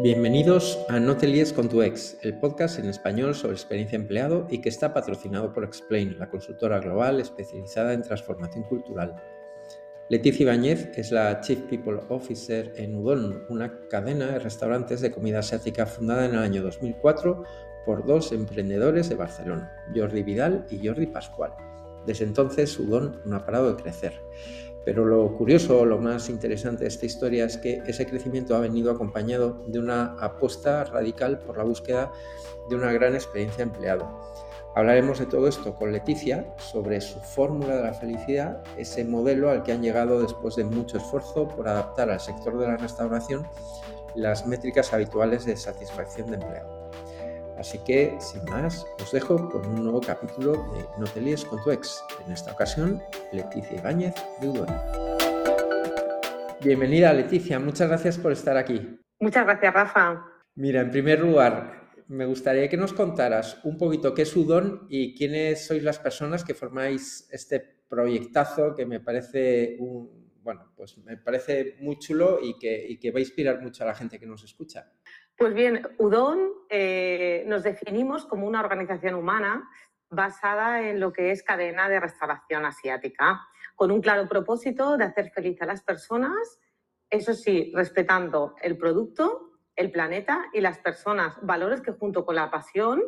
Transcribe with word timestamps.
Bienvenidos 0.00 0.84
a 0.88 0.98
No 0.98 1.16
te 1.16 1.28
líes 1.28 1.52
con 1.52 1.68
tu 1.68 1.80
ex, 1.80 2.18
el 2.22 2.36
podcast 2.40 2.80
en 2.80 2.86
español 2.86 3.32
sobre 3.32 3.54
experiencia 3.54 3.94
empleado 3.94 4.44
y 4.50 4.58
que 4.58 4.68
está 4.68 4.92
patrocinado 4.92 5.52
por 5.52 5.62
Explain, 5.62 6.18
la 6.18 6.28
consultora 6.28 6.80
global 6.80 7.20
especializada 7.20 7.92
en 7.92 8.02
transformación 8.02 8.64
cultural. 8.64 9.14
Leticia 10.08 10.42
Ibáñez 10.42 10.90
es 10.96 11.12
la 11.12 11.40
Chief 11.40 11.60
People 11.70 12.00
Officer 12.08 12.72
en 12.74 12.96
Udon, 12.96 13.44
una 13.48 13.88
cadena 13.88 14.26
de 14.26 14.40
restaurantes 14.40 15.00
de 15.00 15.12
comida 15.12 15.38
asiática 15.38 15.86
fundada 15.86 16.26
en 16.26 16.32
el 16.32 16.40
año 16.40 16.62
2004 16.64 17.44
por 17.86 18.04
dos 18.04 18.32
emprendedores 18.32 19.08
de 19.08 19.14
Barcelona, 19.14 19.72
Jordi 19.94 20.24
Vidal 20.24 20.66
y 20.70 20.84
Jordi 20.84 21.06
Pascual. 21.06 21.52
Desde 22.04 22.24
entonces, 22.24 22.76
Udon 22.80 23.20
no 23.24 23.36
ha 23.36 23.46
parado 23.46 23.72
de 23.72 23.80
crecer. 23.80 24.20
Pero 24.84 25.04
lo 25.04 25.34
curioso, 25.36 25.84
lo 25.84 25.98
más 25.98 26.28
interesante 26.28 26.84
de 26.84 26.88
esta 26.88 27.06
historia 27.06 27.46
es 27.46 27.56
que 27.56 27.82
ese 27.86 28.06
crecimiento 28.06 28.54
ha 28.54 28.60
venido 28.60 28.90
acompañado 28.90 29.64
de 29.66 29.78
una 29.78 30.14
apuesta 30.20 30.84
radical 30.84 31.38
por 31.38 31.56
la 31.56 31.64
búsqueda 31.64 32.12
de 32.68 32.76
una 32.76 32.92
gran 32.92 33.14
experiencia 33.14 33.62
empleado. 33.62 34.06
Hablaremos 34.76 35.20
de 35.20 35.26
todo 35.26 35.46
esto 35.46 35.76
con 35.76 35.92
Leticia 35.92 36.52
sobre 36.58 37.00
su 37.00 37.20
fórmula 37.20 37.76
de 37.76 37.82
la 37.82 37.94
felicidad, 37.94 38.62
ese 38.76 39.04
modelo 39.04 39.48
al 39.48 39.62
que 39.62 39.72
han 39.72 39.82
llegado 39.82 40.20
después 40.20 40.56
de 40.56 40.64
mucho 40.64 40.98
esfuerzo 40.98 41.46
por 41.46 41.68
adaptar 41.68 42.10
al 42.10 42.20
sector 42.20 42.58
de 42.58 42.66
la 42.66 42.76
restauración 42.76 43.46
las 44.16 44.46
métricas 44.46 44.92
habituales 44.92 45.44
de 45.44 45.56
satisfacción 45.56 46.30
de 46.30 46.36
empleado. 46.36 46.90
Así 47.58 47.78
que, 47.84 48.16
sin 48.20 48.44
más, 48.46 48.84
os 49.00 49.12
dejo 49.12 49.48
con 49.48 49.66
un 49.66 49.84
nuevo 49.84 50.00
capítulo 50.00 50.52
de 50.74 50.84
No 50.98 51.06
te 51.06 51.20
líes 51.20 51.44
con 51.44 51.62
tu 51.62 51.70
ex. 51.70 52.02
En 52.26 52.32
esta 52.32 52.52
ocasión, 52.52 53.00
Leticia 53.32 53.78
Ibáñez 53.78 54.14
de 54.40 54.48
Udon. 54.48 54.66
Bienvenida, 56.60 57.12
Leticia. 57.12 57.58
Muchas 57.60 57.88
gracias 57.88 58.18
por 58.18 58.32
estar 58.32 58.56
aquí. 58.56 58.98
Muchas 59.20 59.44
gracias, 59.44 59.72
Rafa. 59.72 60.26
Mira, 60.56 60.80
en 60.80 60.90
primer 60.90 61.20
lugar, 61.20 61.92
me 62.08 62.26
gustaría 62.26 62.68
que 62.68 62.76
nos 62.76 62.92
contaras 62.92 63.58
un 63.64 63.78
poquito 63.78 64.14
qué 64.14 64.22
es 64.22 64.36
Udon 64.36 64.86
y 64.88 65.14
quiénes 65.14 65.66
sois 65.66 65.82
las 65.82 65.98
personas 65.98 66.44
que 66.44 66.54
formáis 66.54 67.28
este 67.30 67.60
proyectazo 67.88 68.74
que 68.74 68.84
me 68.84 69.00
parece 69.00 69.76
un, 69.78 70.24
bueno, 70.42 70.72
pues 70.76 70.98
me 70.98 71.16
parece 71.16 71.76
muy 71.80 71.98
chulo 71.98 72.38
y 72.42 72.58
que, 72.58 72.84
y 72.88 72.98
que 72.98 73.10
va 73.10 73.18
a 73.18 73.22
inspirar 73.22 73.62
mucho 73.62 73.84
a 73.84 73.86
la 73.86 73.94
gente 73.94 74.18
que 74.18 74.26
nos 74.26 74.44
escucha. 74.44 74.92
Pues 75.36 75.52
bien, 75.52 75.86
Udon 75.98 76.52
eh, 76.68 77.44
nos 77.46 77.64
definimos 77.64 78.24
como 78.24 78.46
una 78.46 78.60
organización 78.60 79.14
humana 79.14 79.68
basada 80.08 80.88
en 80.88 81.00
lo 81.00 81.12
que 81.12 81.32
es 81.32 81.42
cadena 81.42 81.88
de 81.88 81.98
restauración 81.98 82.64
asiática, 82.64 83.44
con 83.74 83.90
un 83.90 84.00
claro 84.00 84.28
propósito 84.28 84.96
de 84.96 85.04
hacer 85.04 85.30
feliz 85.30 85.60
a 85.60 85.66
las 85.66 85.82
personas, 85.82 86.60
eso 87.10 87.34
sí, 87.34 87.72
respetando 87.74 88.54
el 88.62 88.78
producto, 88.78 89.58
el 89.74 89.90
planeta 89.90 90.46
y 90.52 90.60
las 90.60 90.78
personas, 90.78 91.36
valores 91.42 91.80
que 91.80 91.92
junto 91.92 92.24
con 92.24 92.36
la 92.36 92.50
pasión 92.50 93.02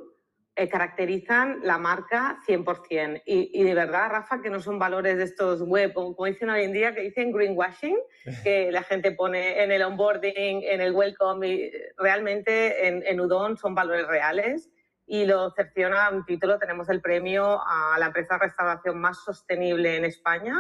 eh, 0.59 0.71
caracterizan 0.71 1.61
la 1.63 1.77
marca 1.77 2.41
100%. 2.47 3.23
Y, 3.27 3.51
y, 3.53 3.63
de 3.63 3.75
verdad, 3.75 4.09
Rafa, 4.11 4.41
que 4.41 4.49
no 4.49 4.59
son 4.61 4.79
valores 4.79 5.19
de 5.19 5.25
estos 5.25 5.61
web, 5.61 5.93
como, 5.93 6.17
como, 6.17 6.25
dicen 6.25 6.49
hoy 6.49 6.65
en 6.65 6.73
día, 6.73 6.95
que 6.95 7.03
dicen 7.03 7.31
greenwashing, 7.31 7.99
que 8.43 8.73
la 8.73 8.83
gente 8.83 9.13
pone 9.13 9.63
en 9.63 9.71
el 9.71 9.83
onboarding, 9.83 10.63
en 10.63 10.81
el 10.81 10.93
welcome, 10.93 11.47
y 11.47 11.73
realmente 11.99 12.89
en, 12.89 13.03
en 13.07 13.21
Udon 13.21 13.59
son 13.59 13.75
valores 13.75 14.09
reales. 14.09 14.71
Y 15.07 15.27
lo 15.27 15.51
cerciona 15.51 16.09
un 16.09 16.25
título, 16.25 16.59
tenemos 16.59 16.89
el 16.89 17.03
premio 17.03 17.61
a 17.63 17.99
la 17.99 18.07
empresa 18.07 18.35
de 18.35 18.47
restauración 18.47 18.99
más 18.99 19.23
sostenible 19.23 19.95
en 19.95 20.07
España, 20.07 20.57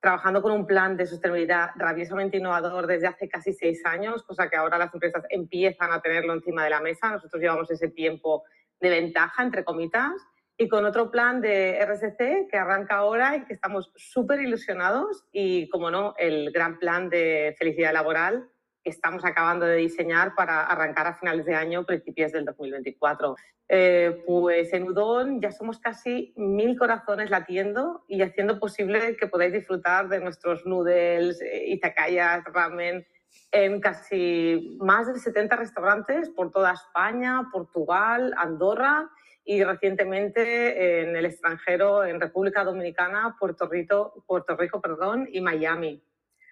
trabajando 0.00 0.42
con 0.42 0.50
un 0.50 0.66
plan 0.66 0.96
de 0.96 1.06
sostenibilidad 1.06 1.70
rabiosamente 1.76 2.36
innovador 2.36 2.88
desde 2.88 3.06
hace 3.06 3.28
casi 3.28 3.52
seis 3.52 3.86
años, 3.86 4.24
cosa 4.24 4.50
que 4.50 4.56
ahora 4.56 4.76
las 4.76 4.92
empresas 4.92 5.24
empiezan 5.30 5.92
a 5.92 6.02
tenerlo 6.02 6.34
encima 6.34 6.64
de 6.64 6.70
la 6.70 6.80
mesa. 6.80 7.12
Nosotros 7.12 7.40
llevamos 7.40 7.70
ese 7.70 7.88
tiempo 7.88 8.42
de 8.80 8.90
ventaja, 8.90 9.42
entre 9.42 9.64
comitas, 9.64 10.12
y 10.58 10.68
con 10.68 10.84
otro 10.86 11.10
plan 11.10 11.40
de 11.40 11.78
RSC 11.84 12.48
que 12.50 12.56
arranca 12.56 12.96
ahora 12.96 13.36
y 13.36 13.44
que 13.44 13.52
estamos 13.52 13.92
súper 13.94 14.40
ilusionados 14.40 15.24
y, 15.32 15.68
como 15.68 15.90
no, 15.90 16.14
el 16.18 16.50
gran 16.50 16.78
plan 16.78 17.10
de 17.10 17.54
felicidad 17.58 17.92
laboral 17.92 18.48
que 18.82 18.90
estamos 18.90 19.24
acabando 19.24 19.66
de 19.66 19.76
diseñar 19.76 20.34
para 20.36 20.62
arrancar 20.62 21.08
a 21.08 21.14
finales 21.14 21.44
de 21.44 21.56
año, 21.56 21.84
principios 21.84 22.32
del 22.32 22.44
2024. 22.44 23.34
Eh, 23.68 24.22
pues 24.24 24.72
en 24.72 24.84
Udon 24.84 25.40
ya 25.40 25.50
somos 25.50 25.80
casi 25.80 26.32
mil 26.36 26.78
corazones 26.78 27.30
latiendo 27.30 28.04
y 28.06 28.22
haciendo 28.22 28.60
posible 28.60 29.16
que 29.16 29.26
podáis 29.26 29.52
disfrutar 29.52 30.08
de 30.08 30.20
nuestros 30.20 30.64
noodles, 30.66 31.42
eh, 31.42 31.64
izakayas, 31.66 32.44
ramen, 32.44 33.04
en 33.52 33.80
casi 33.80 34.76
más 34.80 35.12
de 35.12 35.18
70 35.18 35.56
restaurantes 35.56 36.30
por 36.30 36.50
toda 36.50 36.72
España, 36.72 37.48
Portugal, 37.52 38.34
Andorra 38.36 39.10
y 39.44 39.62
recientemente 39.62 41.02
en 41.02 41.16
el 41.16 41.26
extranjero, 41.26 42.04
en 42.04 42.20
República 42.20 42.64
Dominicana, 42.64 43.36
Puerto 43.38 43.68
Rico, 43.68 44.24
Puerto 44.26 44.56
Rico 44.56 44.80
perdón, 44.80 45.28
y 45.30 45.40
Miami. 45.40 46.02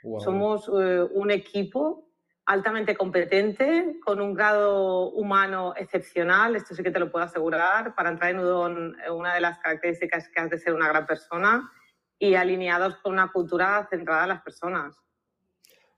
Wow. 0.05 0.21
Somos 0.21 0.69
eh, 0.69 1.03
un 1.13 1.31
equipo 1.31 2.09
altamente 2.47 2.95
competente, 2.95 3.99
con 4.05 4.21
un 4.21 4.35
grado 4.35 5.11
humano 5.11 5.73
excepcional, 5.77 6.57
esto 6.57 6.75
sí 6.75 6.83
que 6.83 6.91
te 6.91 6.99
lo 6.99 7.11
puedo 7.11 7.25
asegurar. 7.25 7.95
Para 7.95 8.11
entrar 8.11 8.31
en 8.31 8.41
Udon, 8.41 8.97
una 9.11 9.35
de 9.35 9.41
las 9.41 9.59
características 9.59 10.29
que 10.29 10.41
has 10.41 10.51
de 10.51 10.59
ser 10.59 10.75
una 10.75 10.89
gran 10.89 11.07
persona 11.07 11.71
y 12.19 12.35
alineados 12.35 12.97
con 12.97 13.13
una 13.13 13.33
cultura 13.33 13.87
centrada 13.91 14.25
en 14.25 14.29
las 14.29 14.43
personas. 14.43 14.97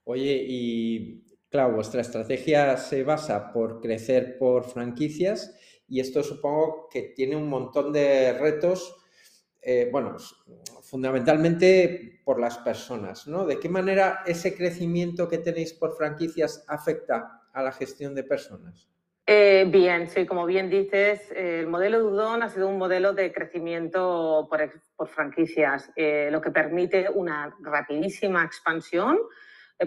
Oye, 0.09 0.44
y 0.47 1.25
claro, 1.50 1.75
vuestra 1.75 2.00
estrategia 2.00 2.77
se 2.77 3.03
basa 3.03 3.53
por 3.53 3.81
crecer 3.81 4.39
por 4.39 4.62
franquicias 4.62 5.53
y 5.89 5.99
esto 5.99 6.22
supongo 6.22 6.89
que 6.89 7.12
tiene 7.17 7.34
un 7.34 7.49
montón 7.49 7.93
de 7.93 8.33
retos, 8.34 8.97
eh, 9.61 9.89
bueno, 9.91 10.16
fundamentalmente 10.84 12.21
por 12.25 12.39
las 12.39 12.56
personas, 12.59 13.27
¿no? 13.27 13.47
¿De 13.47 13.59
qué 13.59 13.69
manera 13.69 14.21
ese 14.25 14.56
crecimiento 14.56 15.28
que 15.28 15.39
tenéis 15.39 15.72
por 15.72 15.97
franquicias 15.97 16.65
afecta 16.69 17.43
a 17.53 17.62
la 17.65 17.72
gestión 17.72 18.15
de 18.15 18.22
personas? 18.22 18.89
Eh, 19.27 19.66
bien, 19.69 20.09
sí, 20.09 20.25
como 20.25 20.47
bien 20.47 20.71
dices, 20.71 21.33
eh, 21.33 21.59
el 21.59 21.66
modelo 21.66 21.99
de 21.99 22.05
Udon 22.05 22.45
ha 22.45 22.49
sido 22.49 22.69
un 22.69 22.78
modelo 22.78 23.12
de 23.12 23.33
crecimiento 23.33 24.47
por, 24.49 24.71
por 24.95 25.09
franquicias, 25.09 25.91
eh, 25.97 26.28
lo 26.31 26.41
que 26.41 26.53
permite 26.53 27.11
una 27.12 27.56
rapidísima 27.61 28.45
expansión 28.45 29.19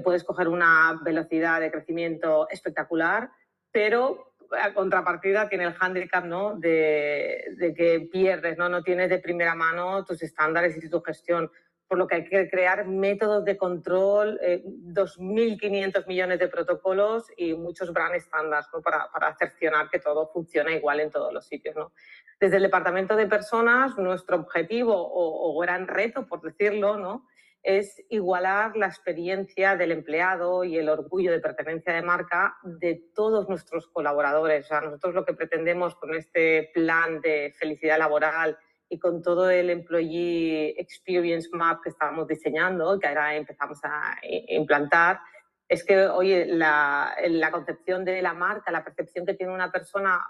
puedes 0.03 0.23
coger 0.23 0.47
una 0.47 0.99
velocidad 1.03 1.59
de 1.59 1.71
crecimiento 1.71 2.47
espectacular, 2.49 3.31
pero 3.71 4.29
a 4.51 4.73
contrapartida 4.73 5.49
tiene 5.49 5.65
el 5.65 5.75
handicap 5.79 6.25
¿no? 6.25 6.55
de, 6.55 7.55
de, 7.57 7.73
que 7.73 8.07
pierdes, 8.11 8.57
¿no? 8.57 8.69
no 8.69 8.83
tienes 8.83 9.09
de 9.09 9.19
primera 9.19 9.55
mano 9.55 10.03
tus 10.05 10.21
estándares 10.23 10.81
y 10.83 10.89
tu 10.89 11.01
gestión, 11.01 11.51
por 11.87 11.97
lo 11.97 12.07
que 12.07 12.15
hay 12.15 12.25
que 12.25 12.49
crear 12.49 12.87
métodos 12.87 13.43
de 13.45 13.57
control, 13.57 14.39
eh, 14.41 14.63
2.500 14.63 16.05
millones 16.07 16.39
de 16.39 16.47
protocolos 16.47 17.25
y 17.35 17.53
muchos 17.53 17.91
brand 17.91 18.15
standards 18.19 18.67
¿no? 18.73 18.81
para, 18.81 19.09
para 19.11 19.35
cercionar 19.35 19.89
que 19.89 19.99
todo 19.99 20.29
funciona 20.31 20.71
igual 20.71 20.99
en 20.99 21.09
todos 21.09 21.33
los 21.33 21.45
sitios. 21.47 21.75
¿no? 21.75 21.91
Desde 22.39 22.57
el 22.57 22.63
departamento 22.63 23.15
de 23.15 23.27
personas, 23.27 23.97
nuestro 23.97 24.37
objetivo 24.37 24.95
o, 24.95 25.57
o 25.57 25.59
gran 25.59 25.87
reto, 25.87 26.27
por 26.27 26.41
decirlo, 26.41 26.97
¿no? 26.97 27.27
Es 27.61 28.01
igualar 28.09 28.75
la 28.77 28.87
experiencia 28.87 29.75
del 29.75 29.91
empleado 29.91 30.63
y 30.63 30.77
el 30.77 30.89
orgullo 30.89 31.31
de 31.31 31.39
pertenencia 31.39 31.93
de 31.93 32.01
marca 32.01 32.57
de 32.63 33.09
todos 33.13 33.49
nuestros 33.49 33.87
colaboradores. 33.87 34.71
O 34.71 34.81
nosotros 34.81 35.13
lo 35.13 35.25
que 35.25 35.33
pretendemos 35.33 35.95
con 35.95 36.15
este 36.15 36.71
plan 36.73 37.21
de 37.21 37.53
felicidad 37.57 37.99
laboral 37.99 38.57
y 38.87 38.97
con 38.97 39.21
todo 39.21 39.49
el 39.49 39.69
Employee 39.69 40.75
Experience 40.79 41.49
Map 41.51 41.81
que 41.83 41.89
estábamos 41.89 42.27
diseñando, 42.27 42.99
que 42.99 43.07
ahora 43.07 43.35
empezamos 43.35 43.79
a 43.83 44.17
implantar, 44.23 45.19
es 45.67 45.83
que, 45.83 46.07
oye, 46.07 46.47
la, 46.47 47.15
la, 47.27 47.51
concepción 47.51 48.03
de 48.03 48.23
la 48.23 48.33
marca, 48.33 48.71
la 48.71 48.83
percepción 48.83 49.23
que 49.23 49.35
tiene 49.35 49.53
una 49.53 49.71
persona, 49.71 50.25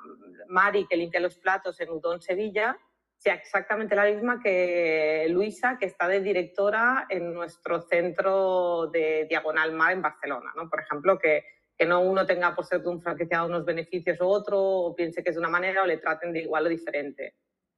Mari, 0.50 0.86
que 0.86 0.98
limpia 0.98 1.22
los 1.22 1.38
platos 1.38 1.80
en 1.80 1.90
Udon 1.90 2.22
Sevilla, 2.22 2.78
sea 3.20 3.34
exactamente 3.34 3.96
la 3.96 4.06
misma 4.06 4.42
que 4.42 5.28
Luisa, 5.30 5.78
que 5.78 5.86
está 5.86 6.08
de 6.08 6.22
directora 6.22 7.06
en 7.10 7.34
nuestro 7.34 7.82
centro 7.82 8.88
de 8.88 9.26
Diagonal 9.30 9.74
Mar 9.74 9.92
en 9.92 10.02
Barcelona, 10.02 10.54
¿no? 10.56 10.70
Por 10.70 10.80
ejemplo, 10.80 11.20
que, 11.20 11.44
que 11.78 11.86
no 11.86 12.00
uno 12.00 12.26
tenga 12.26 12.56
por 12.56 12.66
ser 12.66 12.82
un 12.88 13.02
franquiciado 13.02 13.48
unos 13.48 13.66
beneficios 13.66 14.22
u 14.22 14.26
otro, 14.26 14.58
o 14.62 14.96
piense 14.96 15.22
que 15.22 15.32
es 15.32 15.36
de 15.36 15.42
una 15.42 15.50
manera, 15.50 15.84
o 15.84 15.86
le 15.86 15.98
traten 15.98 16.32
de 16.32 16.44
igual 16.44 16.66
o 16.66 16.70
diferente. 16.70 17.36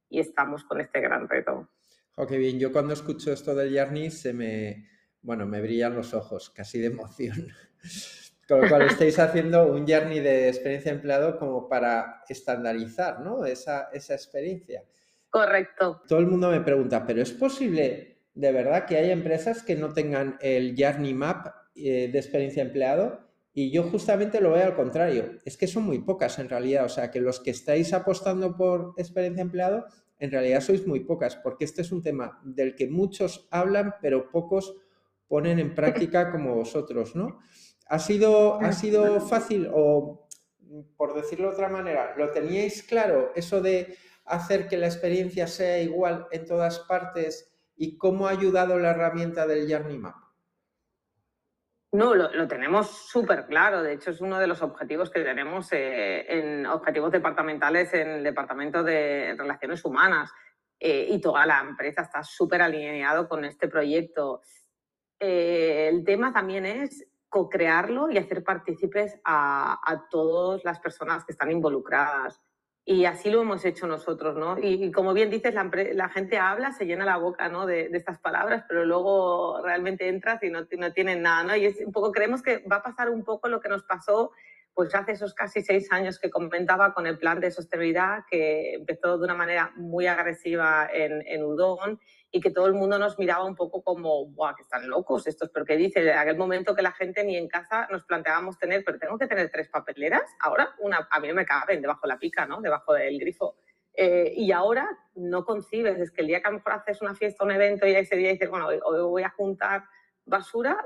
Y 0.08 0.20
estamos 0.20 0.62
con 0.62 0.80
este 0.80 1.00
gran 1.00 1.28
reto. 1.28 1.70
Ok, 2.16 2.30
bien. 2.32 2.60
Yo 2.60 2.70
cuando 2.70 2.92
escucho 2.92 3.32
esto 3.32 3.52
del 3.52 3.72
Yarni 3.72 4.12
se 4.12 4.32
me, 4.32 4.88
bueno, 5.22 5.44
me 5.44 5.60
brillan 5.60 5.96
los 5.96 6.14
ojos, 6.14 6.50
casi 6.50 6.78
de 6.78 6.86
emoción. 6.86 7.48
Con 8.48 8.60
lo 8.60 8.68
cual 8.68 8.82
estáis 8.82 9.18
haciendo 9.18 9.72
un 9.72 9.86
journey 9.86 10.20
de 10.20 10.48
experiencia 10.48 10.90
empleado 10.92 11.38
como 11.38 11.68
para 11.68 12.24
estandarizar 12.28 13.20
¿no? 13.20 13.46
esa, 13.46 13.88
esa 13.92 14.14
experiencia. 14.14 14.84
Correcto. 15.32 16.02
Todo 16.06 16.18
el 16.18 16.26
mundo 16.26 16.50
me 16.50 16.60
pregunta, 16.60 17.06
¿pero 17.06 17.22
es 17.22 17.32
posible 17.32 18.18
de 18.34 18.52
verdad 18.52 18.84
que 18.84 18.98
haya 18.98 19.12
empresas 19.14 19.62
que 19.62 19.76
no 19.76 19.94
tengan 19.94 20.36
el 20.42 20.74
Journey 20.76 21.14
Map 21.14 21.46
eh, 21.74 22.10
de 22.12 22.18
experiencia 22.18 22.62
empleado? 22.62 23.18
Y 23.54 23.70
yo 23.70 23.84
justamente 23.84 24.42
lo 24.42 24.50
veo 24.50 24.66
al 24.66 24.76
contrario, 24.76 25.38
es 25.46 25.56
que 25.56 25.66
son 25.66 25.84
muy 25.84 26.00
pocas 26.00 26.38
en 26.38 26.50
realidad, 26.50 26.84
o 26.84 26.90
sea, 26.90 27.10
que 27.10 27.18
los 27.18 27.40
que 27.40 27.50
estáis 27.50 27.94
apostando 27.94 28.58
por 28.58 28.92
experiencia 28.98 29.40
empleado, 29.40 29.86
en 30.18 30.30
realidad 30.30 30.60
sois 30.60 30.86
muy 30.86 31.00
pocas, 31.00 31.36
porque 31.36 31.64
este 31.64 31.80
es 31.80 31.92
un 31.92 32.02
tema 32.02 32.38
del 32.44 32.74
que 32.74 32.88
muchos 32.88 33.48
hablan, 33.50 33.94
pero 34.02 34.30
pocos 34.30 34.76
ponen 35.28 35.58
en 35.60 35.74
práctica 35.74 36.30
como 36.32 36.56
vosotros, 36.56 37.16
¿no? 37.16 37.38
¿Ha 37.88 37.98
sido, 37.98 38.60
¿Ha 38.60 38.72
sido 38.72 39.18
fácil 39.22 39.70
o, 39.72 40.28
por 40.98 41.14
decirlo 41.14 41.48
de 41.48 41.54
otra 41.54 41.70
manera, 41.70 42.14
lo 42.18 42.30
teníais 42.32 42.82
claro, 42.82 43.32
eso 43.34 43.62
de 43.62 43.96
hacer 44.24 44.68
que 44.68 44.76
la 44.76 44.86
experiencia 44.86 45.46
sea 45.46 45.80
igual 45.80 46.26
en 46.30 46.46
todas 46.46 46.78
partes 46.80 47.52
y 47.76 47.96
cómo 47.96 48.26
ha 48.26 48.30
ayudado 48.30 48.78
la 48.78 48.90
herramienta 48.90 49.46
del 49.46 49.70
Journey 49.70 49.98
Map? 49.98 50.16
No, 51.94 52.14
lo, 52.14 52.48
tenemos 52.48 52.88
súper 52.88 53.44
claro. 53.46 53.82
De 53.82 53.92
hecho, 53.92 54.10
es 54.10 54.22
uno 54.22 54.38
de 54.38 54.46
los 54.46 54.62
objetivos 54.62 55.10
que 55.10 55.20
tenemos 55.20 55.70
eh, 55.72 56.24
en 56.26 56.64
objetivos 56.64 57.12
departamentales 57.12 57.92
en 57.92 58.08
el 58.08 58.24
Departamento 58.24 58.82
de 58.82 59.34
Relaciones 59.36 59.84
Humanas. 59.84 60.32
Eh, 60.80 61.06
y 61.10 61.20
toda 61.20 61.44
la 61.44 61.60
empresa 61.60 62.02
está 62.02 62.24
súper 62.24 62.62
alineado 62.62 63.28
con 63.28 63.44
este 63.44 63.68
proyecto. 63.68 64.40
Eh, 65.20 65.88
el 65.92 66.02
tema 66.02 66.32
también 66.32 66.64
es 66.64 67.06
co-crearlo 67.28 68.10
y 68.10 68.16
hacer 68.16 68.42
partícipes 68.42 69.20
a, 69.22 69.78
a 69.84 70.08
todas 70.08 70.64
las 70.64 70.80
personas 70.80 71.24
que 71.26 71.32
están 71.32 71.52
involucradas. 71.52 72.40
Y 72.84 73.04
así 73.04 73.30
lo 73.30 73.42
hemos 73.42 73.64
hecho 73.64 73.86
nosotros, 73.86 74.36
¿no? 74.36 74.58
Y, 74.58 74.90
como 74.90 75.14
bien 75.14 75.30
dices, 75.30 75.54
la, 75.54 76.08
gente 76.08 76.38
habla, 76.38 76.72
se 76.72 76.84
llena 76.84 77.04
la 77.04 77.16
boca, 77.16 77.48
¿no? 77.48 77.64
De, 77.64 77.88
estas 77.92 78.18
palabras, 78.18 78.64
pero 78.66 78.84
luego 78.84 79.60
realmente 79.62 80.08
entras 80.08 80.42
y 80.42 80.50
no, 80.50 80.66
no 80.78 80.92
tienen 80.92 81.22
nada, 81.22 81.44
¿no? 81.44 81.54
Y 81.54 81.66
es 81.66 81.78
un 81.78 81.92
poco, 81.92 82.10
creemos 82.10 82.42
que 82.42 82.58
va 82.70 82.76
a 82.76 82.82
pasar 82.82 83.08
un 83.08 83.22
poco 83.22 83.48
lo 83.48 83.60
que 83.60 83.68
nos 83.68 83.84
pasó 83.84 84.32
pues 84.74 84.94
hace 84.94 85.12
esos 85.12 85.34
casi 85.34 85.60
seis 85.60 85.92
años 85.92 86.18
que 86.18 86.30
comentaba 86.30 86.94
con 86.94 87.06
el 87.06 87.18
plan 87.18 87.40
de 87.40 87.50
sostenibilidad, 87.50 88.24
que 88.30 88.74
empezó 88.74 89.18
de 89.18 89.24
una 89.24 89.34
manera 89.34 89.70
muy 89.76 90.06
agresiva 90.06 90.88
en, 90.92 91.22
en 91.26 91.44
Udon 91.44 92.00
y 92.34 92.40
que 92.40 92.50
todo 92.50 92.66
el 92.66 92.72
mundo 92.72 92.98
nos 92.98 93.18
miraba 93.18 93.44
un 93.44 93.54
poco 93.54 93.82
como, 93.82 94.26
¡buah, 94.26 94.54
que 94.54 94.62
están 94.62 94.88
locos 94.88 95.26
estos! 95.26 95.50
Pero 95.50 95.66
¿qué 95.66 95.76
dice? 95.76 96.00
En 96.00 96.16
aquel 96.16 96.38
momento 96.38 96.74
que 96.74 96.80
la 96.80 96.92
gente 96.92 97.22
ni 97.24 97.36
en 97.36 97.46
casa 97.46 97.86
nos 97.90 98.04
planteábamos 98.04 98.58
tener, 98.58 98.82
pero 98.84 98.98
tengo 98.98 99.18
que 99.18 99.26
tener 99.26 99.50
tres 99.50 99.68
papeleras, 99.68 100.22
ahora 100.40 100.74
una, 100.78 101.06
a 101.10 101.20
mí 101.20 101.28
no 101.28 101.34
me 101.34 101.44
caben 101.44 101.82
debajo 101.82 102.00
de 102.06 102.08
la 102.08 102.18
pica, 102.18 102.46
¿no? 102.46 102.62
Debajo 102.62 102.94
del 102.94 103.18
grifo. 103.20 103.56
Eh, 103.94 104.32
y 104.34 104.50
ahora 104.50 104.88
no 105.14 105.44
concibes, 105.44 106.00
es 106.00 106.10
que 106.10 106.22
el 106.22 106.28
día 106.28 106.40
que 106.40 106.48
a 106.48 106.50
lo 106.50 106.56
mejor 106.56 106.72
haces 106.72 107.02
una 107.02 107.14
fiesta, 107.14 107.44
un 107.44 107.50
evento 107.50 107.86
y 107.86 107.94
ese 107.94 108.16
día 108.16 108.30
dices, 108.30 108.48
bueno, 108.48 108.66
hoy, 108.66 108.80
voy 109.02 109.22
a 109.22 109.30
juntar 109.30 109.84
basura, 110.24 110.78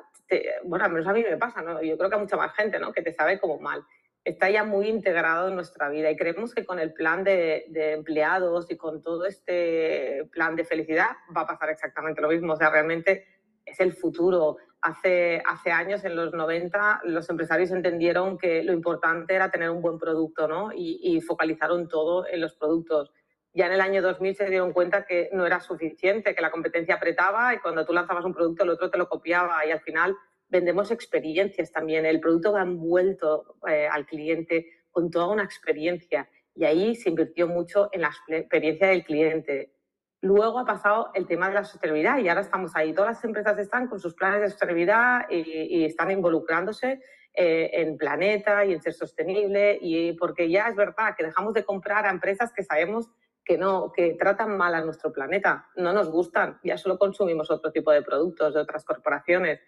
bueno, 0.64 0.84
al 0.84 0.90
menos 0.90 1.06
a 1.06 1.12
mí 1.12 1.22
me 1.22 1.37
pasa, 1.37 1.62
¿no? 1.62 1.81
Yo 1.81 1.96
creo 1.96 2.10
que 2.10 2.16
a 2.16 2.19
mucha 2.19 2.37
más 2.37 2.52
gente, 2.54 2.81
¿no? 2.81 2.92
Que 2.92 3.02
te 3.02 3.12
sabe 3.12 3.38
como 3.38 3.60
mal 3.60 3.84
está 4.26 4.50
ya 4.50 4.64
muy 4.64 4.88
integrado 4.88 5.49
en 5.49 5.55
nuestra 5.55 5.88
vida 5.88 6.11
y 6.11 6.17
creemos 6.17 6.52
que 6.52 6.64
con 6.64 6.81
el 6.81 6.93
plan 6.93 7.23
de, 7.23 7.64
empleados 7.73 8.69
y 8.69 8.76
con 8.76 9.00
todo 9.00 9.25
este 9.25 10.28
plan 10.32 10.56
de 10.56 10.64
felicidad 10.64 11.11
va 11.34 11.43
a 11.43 11.46
pasar 11.46 11.70
exactamente 11.70 12.20
lo 12.20 12.28
mismo. 12.28 12.55
O 12.55 12.56
sea, 12.56 12.69
realmente 12.70 13.25
es 13.64 13.78
el 13.78 13.93
futuro. 13.93 14.56
Hace, 14.81 15.40
hace 15.46 15.70
años, 15.70 16.05
en 16.05 16.17
los 16.17 16.32
90, 16.32 17.02
los 17.05 17.31
empresarios 17.31 17.70
entendieron 17.70 18.37
que 18.37 18.64
lo 18.64 18.73
importante 18.73 19.32
era 19.32 19.52
tener 19.52 19.70
un 19.70 19.81
buen 19.81 19.96
producto 19.96 20.49
¿no? 20.49 20.73
y, 20.75 20.99
y 21.02 21.20
focalizaron 21.20 21.88
todo 21.88 22.26
en 22.26 22.40
los 22.40 22.55
productos. 22.55 23.12
Ya 23.55 23.67
en 23.67 23.75
el 23.75 23.81
año 23.81 24.02
2000 24.02 24.34
se 24.34 24.50
dieron 24.50 24.73
cuenta 24.73 25.06
que 25.06 25.31
no 25.32 25.46
era 25.46 25.61
suficiente, 25.61 26.34
que 26.34 26.43
la 26.43 26.50
competencia 26.50 26.96
apretaba 26.96 27.55
y 27.55 27.58
cuando 27.61 27.87
tú 27.87 27.93
lanzabas 27.93 28.25
un 28.25 28.34
producto 28.34 28.64
el 28.64 28.70
otro 28.70 28.90
te 28.90 28.99
lo 28.99 29.08
copiaba 29.08 29.64
y 29.64 29.70
al 29.70 29.81
final 29.81 30.17
vendemos 30.48 30.90
experiencias 30.90 31.72
también. 31.72 32.06
El 32.06 32.20
producto 32.20 32.52
va 32.52 32.62
envuelto 32.62 33.56
eh, 33.69 33.88
al 33.90 34.06
cliente 34.06 34.66
con 34.90 35.10
toda 35.10 35.28
una 35.28 35.44
experiencia 35.44 36.28
y 36.54 36.64
ahí 36.64 36.94
se 36.94 37.10
invirtió 37.10 37.48
mucho 37.48 37.88
en 37.93 38.02
la 38.02 38.10
experiencia 38.28 38.88
del 38.88 39.04
cliente. 39.04 39.75
Luego 40.22 40.58
ha 40.58 40.64
pasado 40.64 41.10
el 41.14 41.26
tema 41.26 41.48
de 41.48 41.54
la 41.54 41.64
sostenibilidad 41.64 42.19
y 42.19 42.28
ahora 42.28 42.40
estamos 42.40 42.75
ahí. 42.75 42.94
Todas 42.94 43.16
las 43.16 43.25
empresas 43.25 43.58
están 43.58 43.87
con 43.87 44.00
sus 44.00 44.14
planes 44.14 44.40
de 44.40 44.50
sostenibilidad 44.50 45.28
y, 45.28 45.84
están 45.84 46.10
involucrándose 46.10 47.00
eh, 47.34 47.70
en 47.75 47.99
planeta 47.99 48.64
y 48.64 48.72
en 48.72 48.81
ser 48.81 48.94
sostenible 48.94 49.78
y 49.81 50.14
porque 50.14 50.49
ya 50.49 50.69
es 50.69 50.76
verdad 50.76 51.14
que 51.16 51.25
dejamos 51.25 51.52
de 51.52 51.64
comprar 51.64 52.06
a 52.06 52.10
empresas 52.10 52.52
que 52.52 52.62
sabemos 52.62 53.10
que 53.44 53.58
no, 53.58 53.92
que 53.92 54.14
tratan 54.14 54.56
mal 54.56 54.75
a 54.75 54.81
nuestro 54.81 55.12
planeta, 55.12 55.69
no 55.76 55.92
nos 55.92 56.10
gustan, 56.10 56.58
ya 56.64 56.76
solo 56.76 56.99
consumimos 56.99 57.49
otro 57.49 57.70
tipo 57.70 57.92
de 57.92 58.02
productos 58.02 58.54
de 58.54 58.60
otras 58.60 58.84
corporaciones 58.84 59.60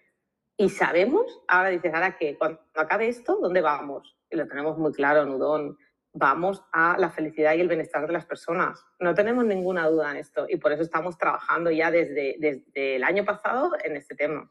y 0.60 0.68
sabemos, 0.70 1.40
ahora 1.46 1.68
dices, 1.68 1.94
ahora 1.94 2.16
que 2.18 2.36
cuando 2.36 2.60
acabe 2.74 3.06
esto, 3.06 3.38
¿dónde 3.40 3.60
vamos? 3.60 4.16
Y 4.28 4.36
lo 4.36 4.48
tenemos 4.48 4.76
muy 4.76 4.92
claro, 4.92 5.24
Nudón. 5.24 5.78
Vamos 6.12 6.64
a 6.72 6.98
la 6.98 7.10
felicidad 7.10 7.54
y 7.54 7.60
el 7.60 7.68
bienestar 7.68 8.04
de 8.04 8.12
las 8.12 8.26
personas. 8.26 8.84
No 8.98 9.14
tenemos 9.14 9.44
ninguna 9.44 9.88
duda 9.88 10.10
en 10.10 10.16
esto 10.16 10.46
y 10.48 10.56
por 10.56 10.72
eso 10.72 10.82
estamos 10.82 11.16
trabajando 11.16 11.70
ya 11.70 11.92
desde, 11.92 12.34
desde 12.40 12.96
el 12.96 13.04
año 13.04 13.24
pasado 13.24 13.70
en 13.84 13.96
este 13.96 14.16
tema. 14.16 14.50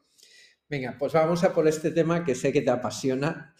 Venga, 0.66 0.96
pues 0.98 1.12
vamos 1.12 1.44
a 1.44 1.52
por 1.52 1.68
este 1.68 1.90
tema 1.90 2.24
que 2.24 2.34
sé 2.34 2.54
que 2.54 2.62
te 2.62 2.70
apasiona 2.70 3.54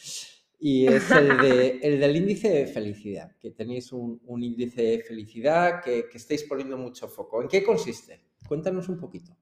y 0.59 0.87
es 0.87 1.11
el, 1.11 1.37
de, 1.37 1.79
el 1.83 2.00
del 2.00 2.17
índice 2.17 2.49
de 2.49 2.67
felicidad, 2.67 3.37
que 3.39 3.50
tenéis 3.50 3.93
un, 3.93 4.23
un 4.25 4.43
índice 4.43 4.81
de 4.81 4.99
felicidad 5.00 5.83
que, 5.83 6.09
que 6.09 6.17
estáis 6.17 6.45
poniendo 6.45 6.79
mucho 6.79 7.09
foco. 7.09 7.43
¿En 7.43 7.49
qué 7.49 7.62
consiste? 7.62 8.23
Cuéntanos 8.47 8.89
un 8.89 8.99
poquito. 8.99 9.37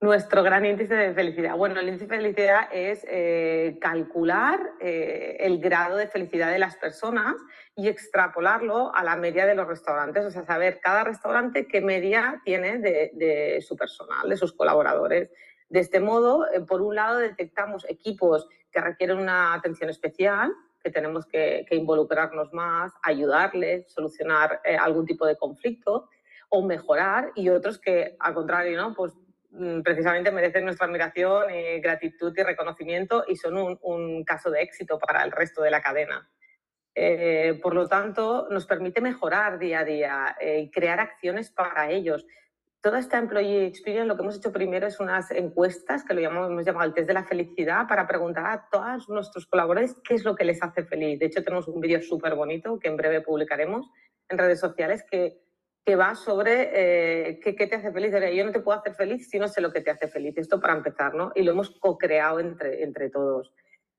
Nuestro 0.00 0.44
gran 0.44 0.64
índice 0.64 0.94
de 0.94 1.12
felicidad. 1.12 1.56
Bueno, 1.56 1.80
el 1.80 1.88
índice 1.88 2.06
de 2.06 2.16
felicidad 2.16 2.68
es 2.70 3.04
eh, 3.08 3.78
calcular 3.80 4.60
eh, 4.78 5.38
el 5.40 5.58
grado 5.58 5.96
de 5.96 6.06
felicidad 6.06 6.52
de 6.52 6.60
las 6.60 6.76
personas 6.76 7.34
y 7.74 7.88
extrapolarlo 7.88 8.94
a 8.94 9.02
la 9.02 9.16
media 9.16 9.44
de 9.44 9.56
los 9.56 9.66
restaurantes, 9.66 10.24
o 10.24 10.30
sea, 10.30 10.44
saber 10.44 10.78
cada 10.80 11.02
restaurante 11.02 11.66
qué 11.66 11.80
media 11.80 12.40
tiene 12.44 12.78
de, 12.78 13.58
su 13.60 13.76
personal, 13.76 14.28
de 14.28 14.36
sus 14.36 14.52
colaboradores. 14.52 15.32
De 15.68 15.80
este 15.80 15.98
modo, 15.98 16.46
eh, 16.48 16.60
por 16.60 16.80
un 16.80 16.94
lado, 16.94 17.18
detectamos 17.18 17.84
equipos 17.88 18.46
que 18.70 18.80
requieren 18.80 19.18
una 19.18 19.52
atención 19.52 19.90
especial, 19.90 20.52
que 20.80 20.92
tenemos 20.92 21.26
que, 21.26 21.66
que 21.68 21.74
involucrarnos 21.74 22.52
más, 22.52 22.92
ayudarles, 23.02 23.90
solucionar 23.90 24.60
algún 24.78 25.06
tipo 25.06 25.26
de 25.26 25.36
conflicto 25.36 26.08
o 26.50 26.62
mejorar, 26.62 27.32
y 27.34 27.48
otros 27.48 27.80
que, 27.80 28.16
al 28.20 28.32
contrario, 28.32 28.80
¿no? 28.80 28.94
pues 28.94 29.12
precisamente 29.82 30.30
merecen 30.30 30.64
nuestra 30.64 30.86
admiración, 30.86 31.50
y 31.50 31.80
gratitud 31.80 32.32
y 32.36 32.42
reconocimiento 32.42 33.24
y 33.26 33.36
son 33.36 33.78
un, 33.80 34.24
caso 34.24 34.50
de 34.50 34.62
éxito 34.62 34.98
para 34.98 35.24
el 35.24 35.32
resto 35.32 35.62
de 35.62 35.70
la 35.70 35.80
cadena. 35.80 36.28
Eh, 36.94 37.58
por 37.62 37.74
lo 37.74 37.86
tanto, 37.86 38.48
nos 38.50 38.66
permite 38.66 39.00
mejorar 39.00 39.58
día 39.58 39.80
a 39.80 39.84
día 39.84 40.36
eh, 40.40 40.60
y 40.60 40.70
crear 40.70 41.00
acciones 41.00 41.50
para 41.50 41.90
ellos. 41.90 42.26
Toda 42.80 42.98
esta 42.98 43.18
Employee 43.18 43.66
Experience 43.66 44.06
lo 44.06 44.16
que 44.16 44.22
hemos 44.22 44.36
hecho 44.36 44.52
primero 44.52 44.86
es 44.86 45.00
unas 45.00 45.30
encuestas 45.30 46.04
que 46.04 46.14
lo 46.14 46.20
llamamos, 46.20 46.50
hemos 46.50 46.64
llamado 46.64 46.86
el 46.86 46.94
test 46.94 47.08
de 47.08 47.14
la 47.14 47.24
felicidad 47.24 47.88
para 47.88 48.06
preguntar 48.06 48.46
a 48.46 48.68
todos 48.70 49.08
nuestros 49.08 49.46
colaboradores 49.46 49.96
qué 50.04 50.14
es 50.14 50.24
lo 50.24 50.36
que 50.36 50.44
les 50.44 50.62
hace 50.62 50.84
feliz. 50.84 51.18
De 51.18 51.26
hecho, 51.26 51.42
tenemos 51.42 51.66
un 51.66 51.80
vídeo 51.80 52.00
súper 52.00 52.34
bonito 52.34 52.78
que 52.78 52.88
en 52.88 52.96
breve 52.96 53.20
publicaremos 53.20 53.90
en 54.28 54.38
redes 54.38 54.60
sociales 54.60 55.04
que 55.10 55.40
que 55.88 55.96
va 55.96 56.14
sobre 56.14 56.68
eh, 56.74 57.40
qué, 57.40 57.54
te 57.54 57.76
hace 57.76 57.90
feliz. 57.90 58.12
Yo 58.34 58.44
no 58.44 58.52
te 58.52 58.60
puedo 58.60 58.78
hacer 58.78 58.92
feliz 58.92 59.30
si 59.30 59.38
no 59.38 59.48
sé 59.48 59.62
lo 59.62 59.72
que 59.72 59.80
te 59.80 59.90
hace 59.90 60.06
feliz. 60.06 60.36
Esto 60.36 60.60
para 60.60 60.74
empezar, 60.74 61.14
¿no? 61.14 61.32
Y 61.34 61.42
lo 61.44 61.52
hemos 61.52 61.70
co-creado 61.80 62.40
entre, 62.40 62.82
entre 62.82 63.08
todos. 63.08 63.54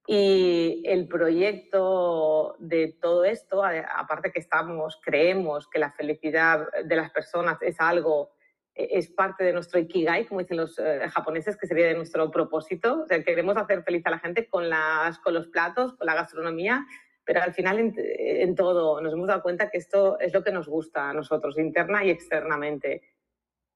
Y 0.05 0.83
el 0.85 1.07
proyecto 1.07 2.57
de 2.59 2.95
todo 3.01 3.25
esto, 3.25 3.63
aparte 3.63 4.31
que 4.31 4.39
estamos, 4.39 5.01
creemos 5.03 5.67
que 5.67 5.79
la 5.79 5.89
felicidad 5.89 6.67
de 6.85 6.95
las 6.95 7.09
personas 7.09 7.59
es 7.63 7.81
algo, 7.81 8.33
e, 8.75 8.99
es 8.99 9.09
parte 9.09 9.43
de 9.43 9.53
nuestro 9.53 9.79
ikigai, 9.79 10.27
como 10.27 10.41
dicen 10.41 10.57
los 10.57 10.77
eh, 10.77 11.09
japoneses, 11.09 11.57
que 11.57 11.65
sería 11.65 11.87
de 11.87 11.95
nuestro 11.95 12.29
propósito. 12.29 13.01
O 13.01 13.07
sea, 13.07 13.23
queremos 13.23 13.57
hacer 13.57 13.81
feliz 13.81 14.05
a 14.05 14.11
la 14.11 14.19
gente 14.19 14.47
con, 14.47 14.69
las, 14.69 15.17
con 15.17 15.33
los 15.33 15.47
platos, 15.47 15.93
con 15.93 16.05
la 16.05 16.13
gastronomía, 16.13 16.85
pero 17.29 17.43
al 17.43 17.53
final 17.53 17.93
en, 17.95 18.55
todo 18.55 18.99
nos 19.01 19.13
hemos 19.13 19.27
dado 19.27 19.43
cuenta 19.43 19.69
que 19.69 19.77
esto 19.77 20.19
es 20.19 20.33
lo 20.33 20.43
que 20.43 20.51
nos 20.51 20.67
gusta 20.67 21.11
a 21.11 21.13
nosotros, 21.13 21.59
interna 21.59 22.03
y 22.03 22.09
externamente. 22.09 23.03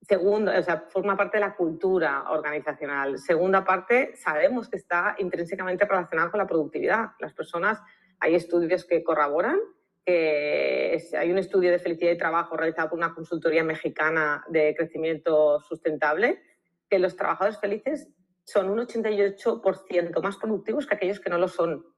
Segundo, 0.02 0.52
o 0.58 0.64
sea, 0.64 0.88
forma 0.90 1.16
parte 1.16 1.38
de 1.38 1.42
la 1.42 1.56
cultura 1.56 2.32
organizacional. 2.32 3.20
Segunda 3.20 3.64
parte, 3.64 4.16
sabemos 4.16 4.70
que 4.70 4.78
está 4.78 5.16
intrínsecamente 5.20 5.86
relacionada 5.86 6.32
con 6.32 6.40
la 6.40 6.48
productividad. 6.48 7.12
Las 7.20 7.34
personas, 7.34 7.80
hay 8.20 8.34
estudios 8.34 8.86
que 8.86 9.04
corroboran 9.04 9.60
que 10.04 11.00
hay 11.16 11.32
un 11.32 11.38
estudio 11.38 11.70
de 11.70 11.78
felicidad 11.78 12.12
y 12.14 12.18
trabajo 12.18 12.58
realizado 12.58 12.90
por 12.90 12.98
una 12.98 13.14
consultoría 13.14 13.64
mexicana 13.64 14.44
de 14.50 14.74
crecimiento 14.76 15.60
sustentable, 15.60 16.42
que 16.90 16.98
los 16.98 17.16
trabajadores 17.16 17.60
felices 17.60 18.10
son 18.46 18.72
un 18.72 18.80
88% 18.80 20.24
más 20.24 20.38
productivos 20.38 20.88
que 20.88 20.96
aquellos 20.96 21.20
que 21.20 21.30
no 21.30 21.38
lo 21.38 21.48
son. 21.48 21.94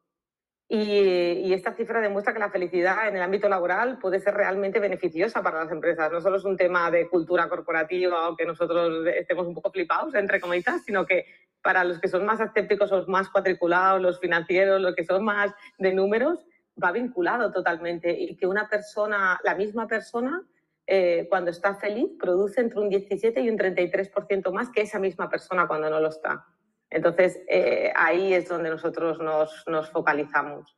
Y, 0.68 1.54
esta 1.54 1.74
cifra 1.74 2.02
demuestra 2.02 2.34
que 2.34 2.40
la 2.40 2.50
felicidad 2.50 3.08
en 3.08 3.16
el 3.16 3.22
ámbito 3.22 3.48
laboral 3.48 4.00
puede 4.00 4.20
ser 4.20 4.34
realmente 4.34 4.80
beneficiosa 4.80 5.44
para 5.44 5.64
las 5.64 5.72
empresas. 5.72 6.12
No 6.12 6.20
solo 6.22 6.38
es 6.38 6.44
un 6.44 6.58
tema 6.58 6.90
de 6.92 7.08
cultura 7.08 7.48
corporativa 7.48 8.30
o 8.30 8.36
que 8.36 8.46
nosotros 8.46 9.06
estemos 9.16 9.48
un 9.48 9.54
poco 9.54 9.72
flipados, 9.72 10.16
entre 10.16 10.42
comillas, 10.42 10.84
sino 10.84 11.06
que 11.06 11.26
para 11.62 11.84
los 11.84 12.00
que 12.00 12.08
son 12.08 12.26
más 12.26 12.40
escépticos 12.40 12.92
o 12.92 13.06
más 13.08 13.30
cuatriculados, 13.30 14.02
los 14.02 14.20
financieros, 14.20 14.82
los 14.82 14.96
que 14.96 15.06
son 15.06 15.24
más 15.24 15.54
de 15.78 15.94
números, 15.94 16.46
va 16.82 16.92
vinculado 16.92 17.52
totalmente 17.52 18.12
y 18.12 18.36
que 18.36 18.48
una 18.48 18.68
persona, 18.68 19.40
la 19.44 19.56
misma 19.56 19.88
persona, 19.88 20.44
eh, 20.88 21.28
cuando 21.30 21.52
está 21.52 21.76
feliz, 21.76 22.12
produce 22.20 22.62
entre 22.62 22.80
un 22.80 22.90
17 22.90 23.40
y 23.42 23.50
un 23.50 23.58
33% 23.58 24.52
más 24.52 24.70
que 24.70 24.82
esa 24.82 25.00
misma 25.00 25.30
persona 25.30 25.68
cuando 25.68 25.90
no 25.90 26.00
lo 26.00 26.10
está. 26.10 26.46
Entonces, 26.90 27.40
eh, 27.48 27.92
ahí 27.96 28.34
es 28.34 28.48
donde 28.48 28.70
nosotros 28.70 29.20
nos, 29.20 29.64
nos, 29.68 29.90
focalizamos. 29.90 30.78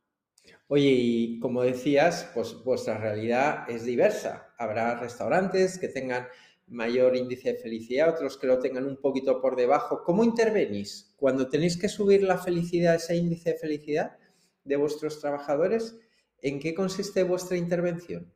Oye, 0.68 0.90
y 0.90 1.40
como 1.40 1.62
decías, 1.62 2.30
pues 2.34 2.54
vuestra 2.64 2.98
realidad 2.98 3.68
es 3.70 3.84
diversa. 3.84 4.54
Habrá 4.58 4.98
restaurantes 4.98 5.78
que 5.78 5.88
tengan 5.88 6.26
mayor 6.66 7.16
índice 7.16 7.52
de 7.52 7.58
felicidad, 7.58 8.10
otros 8.10 8.36
que 8.36 8.46
lo 8.46 8.58
tengan 8.58 8.86
un 8.86 8.96
poquito 8.96 9.40
por 9.40 9.56
debajo. 9.56 10.02
¿Cómo 10.04 10.24
intervenís 10.24 11.14
cuando 11.16 11.48
tenéis 11.48 11.78
que 11.78 11.88
subir 11.88 12.22
la 12.22 12.38
felicidad, 12.38 12.94
ese 12.94 13.16
índice 13.16 13.52
de 13.52 13.58
felicidad 13.58 14.18
de 14.64 14.76
vuestros 14.76 15.20
trabajadores? 15.20 15.98
¿En 16.40 16.60
qué 16.60 16.74
consiste 16.74 17.22
vuestra 17.22 17.56
intervención? 17.56 18.32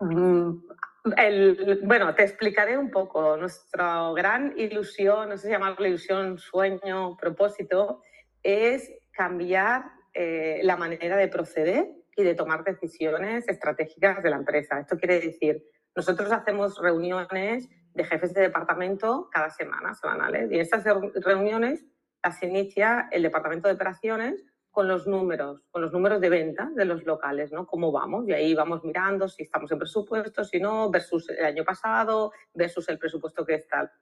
Mm, 0.00 0.62
bueno, 1.04 2.14
te 2.14 2.22
explicaré 2.22 2.78
un 2.78 2.90
poco. 2.90 3.36
Nuestra 3.36 4.10
gran 4.14 4.54
ilusión, 4.56 5.28
no 5.28 5.36
sé 5.36 5.46
si 5.46 5.52
llamarlo 5.52 5.86
ilusión, 5.86 6.38
sueño, 6.38 7.16
propósito, 7.16 8.02
es 8.42 8.90
cambiar 9.12 9.84
eh, 10.14 10.60
la 10.62 10.76
manera 10.76 11.16
de 11.16 11.28
proceder 11.28 11.88
y 12.16 12.22
de 12.22 12.34
tomar 12.34 12.64
decisiones 12.64 13.48
estratégicas 13.48 14.22
de 14.22 14.30
la 14.30 14.36
empresa. 14.36 14.80
Esto 14.80 14.96
quiere 14.96 15.20
decir, 15.20 15.62
nosotros 15.96 16.30
hacemos 16.30 16.78
reuniones 16.80 17.68
de 17.94 18.04
jefes 18.04 18.32
de 18.34 18.42
departamento 18.42 19.28
cada 19.30 19.50
semana, 19.50 19.94
semanales, 19.94 20.50
y 20.50 20.58
estas 20.58 20.84
reuniones 21.14 21.84
las 22.22 22.42
inicia 22.42 23.08
el 23.10 23.22
departamento 23.22 23.68
de 23.68 23.74
operaciones 23.74 24.44
con 24.72 24.88
los 24.88 25.06
números, 25.06 25.60
con 25.70 25.82
los 25.82 25.92
números 25.92 26.20
de 26.20 26.30
venta 26.30 26.70
de 26.74 26.86
los 26.86 27.04
locales, 27.04 27.52
¿no? 27.52 27.66
Cómo 27.66 27.92
vamos. 27.92 28.26
Y 28.26 28.32
ahí 28.32 28.54
vamos 28.54 28.82
mirando 28.82 29.28
si 29.28 29.42
estamos 29.42 29.70
en 29.70 29.78
presupuesto, 29.78 30.44
si 30.44 30.58
no, 30.58 30.90
versus 30.90 31.28
el 31.28 31.44
año 31.44 31.62
pasado, 31.62 32.32
versus 32.54 32.88
el 32.88 32.98
presupuesto 32.98 33.44
que 33.44 33.54
está. 33.54 33.92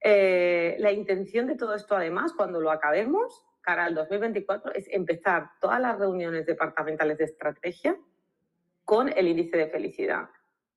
Eh, 0.00 0.74
la 0.80 0.90
intención 0.90 1.46
de 1.46 1.54
todo 1.54 1.76
esto, 1.76 1.94
además, 1.94 2.32
cuando 2.36 2.60
lo 2.60 2.72
acabemos, 2.72 3.46
cara 3.60 3.84
al 3.84 3.94
2024, 3.94 4.72
es 4.74 4.88
empezar 4.90 5.50
todas 5.60 5.80
las 5.80 5.96
reuniones 5.96 6.46
departamentales 6.46 7.18
de 7.18 7.24
estrategia 7.24 7.96
con 8.84 9.08
el 9.08 9.28
índice 9.28 9.56
de 9.56 9.68
felicidad. 9.68 10.28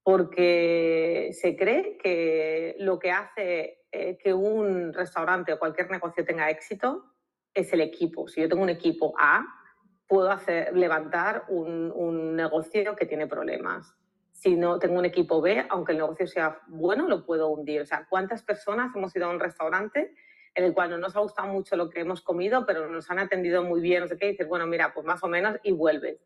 Porque 0.04 1.32
se 1.34 1.58
cree 1.58 1.98
que 1.98 2.76
lo 2.78 3.00
que 3.00 3.10
hace 3.10 3.86
eh, 3.92 4.20
que 4.20 4.36
un 4.36 4.94
restaurante 4.94 5.52
o 5.52 5.58
cualquier 5.58 5.90
negocio 5.90 6.24
tenga 6.24 6.52
éxito 6.52 7.15
es 7.56 7.74
el 7.74 7.82
equipo. 7.82 8.28
Si 8.28 8.42
yo 8.42 8.48
tengo 8.48 8.62
un 8.62 8.70
equipo 8.70 9.16
A, 9.18 9.44
puedo 10.08 10.30
hacer, 10.30 10.76
levantar 10.78 11.46
un, 11.48 11.92
un, 11.96 12.36
negocio 12.36 12.96
que 12.96 13.08
tiene 13.08 13.26
problemas. 13.26 13.96
Si 14.32 14.56
no 14.56 14.78
tengo 14.78 15.00
un 15.00 15.06
equipo 15.06 15.42
B, 15.42 15.66
aunque 15.70 15.94
el 15.94 15.98
negocio 15.98 16.28
sea 16.28 16.60
bueno, 16.68 17.08
lo 17.08 17.26
puedo 17.26 17.50
hundir. 17.50 17.82
O 17.82 17.86
sea, 17.86 18.06
¿cuántas 18.08 18.44
personas 18.44 18.96
hemos 18.96 19.16
ido 19.16 19.26
a 19.26 19.30
un 19.30 19.40
restaurante 19.40 20.14
en 20.56 20.64
el 20.64 20.74
cual 20.74 20.90
no 20.90 20.98
nos 20.98 21.16
ha 21.16 21.20
gustado 21.20 21.50
mucho 21.50 21.76
lo 21.76 21.90
que 21.90 22.00
hemos 22.00 22.22
comido, 22.22 22.66
pero 22.66 22.90
nos 22.90 23.12
han 23.12 23.20
atendido 23.20 23.64
muy 23.64 23.82
bien, 23.82 24.02
no 24.02 24.08
sé 24.08 24.18
qué, 24.18 24.28
y 24.28 24.32
dices, 24.32 24.48
bueno, 24.48 24.66
mira, 24.66 24.94
pues 24.94 25.06
más 25.06 25.22
o 25.24 25.28
menos, 25.28 25.58
y 25.64 25.74
vuelves. 25.74 26.26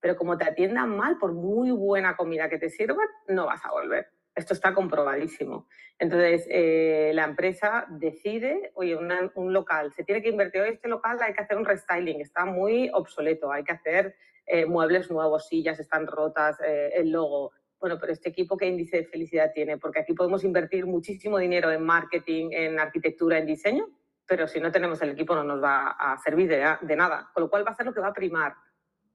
Pero 0.00 0.16
como 0.16 0.36
te 0.36 0.44
atiendan 0.44 0.96
mal, 0.96 1.16
por 1.18 1.32
muy 1.32 1.70
buena 1.70 2.16
comida 2.16 2.48
que 2.50 2.58
te 2.58 2.68
sirvan, 2.68 3.06
no 3.28 3.46
vas 3.46 3.64
a 3.64 3.70
volver. 3.70 4.08
Esto 4.40 4.54
está 4.54 4.72
comprobadísimo. 4.72 5.66
Entonces, 5.98 6.46
eh, 6.48 7.10
la 7.12 7.24
empresa 7.24 7.84
decide, 7.90 8.72
oye, 8.72 8.96
un 8.96 9.52
local, 9.52 9.92
se 9.92 10.02
tiene 10.02 10.22
que 10.22 10.30
invertir 10.30 10.62
en 10.62 10.72
este 10.72 10.88
local, 10.88 11.18
hay 11.20 11.34
que 11.34 11.42
hacer 11.42 11.58
un 11.58 11.66
restyling, 11.66 12.22
está 12.22 12.46
muy 12.46 12.90
obsoleto, 12.94 13.52
hay 13.52 13.64
que 13.64 13.72
hacer 13.72 14.16
eh, 14.46 14.64
muebles 14.64 15.10
nuevos, 15.10 15.46
sillas 15.46 15.78
están 15.78 16.06
rotas, 16.06 16.58
eh, 16.66 16.90
el 16.94 17.10
logo. 17.10 17.52
Bueno, 17.78 17.98
pero 18.00 18.14
este 18.14 18.30
equipo, 18.30 18.56
¿qué 18.56 18.64
índice 18.64 18.96
de 18.96 19.04
felicidad 19.04 19.52
tiene? 19.52 19.76
Porque 19.76 20.00
aquí 20.00 20.14
podemos 20.14 20.42
invertir 20.42 20.86
muchísimo 20.86 21.36
dinero 21.36 21.70
en 21.70 21.84
marketing, 21.84 22.48
en 22.52 22.80
arquitectura, 22.80 23.36
en 23.36 23.44
diseño, 23.44 23.88
pero 24.24 24.48
si 24.48 24.58
no 24.58 24.72
tenemos 24.72 25.02
el 25.02 25.10
equipo 25.10 25.34
no 25.34 25.44
nos 25.44 25.62
va 25.62 25.90
a 25.90 26.16
servir 26.16 26.48
de 26.48 26.96
nada. 26.96 27.28
Con 27.34 27.42
lo 27.42 27.50
cual 27.50 27.66
va 27.66 27.72
a 27.72 27.74
ser 27.74 27.84
lo 27.84 27.92
que 27.92 28.00
va 28.00 28.08
a 28.08 28.14
primar 28.14 28.54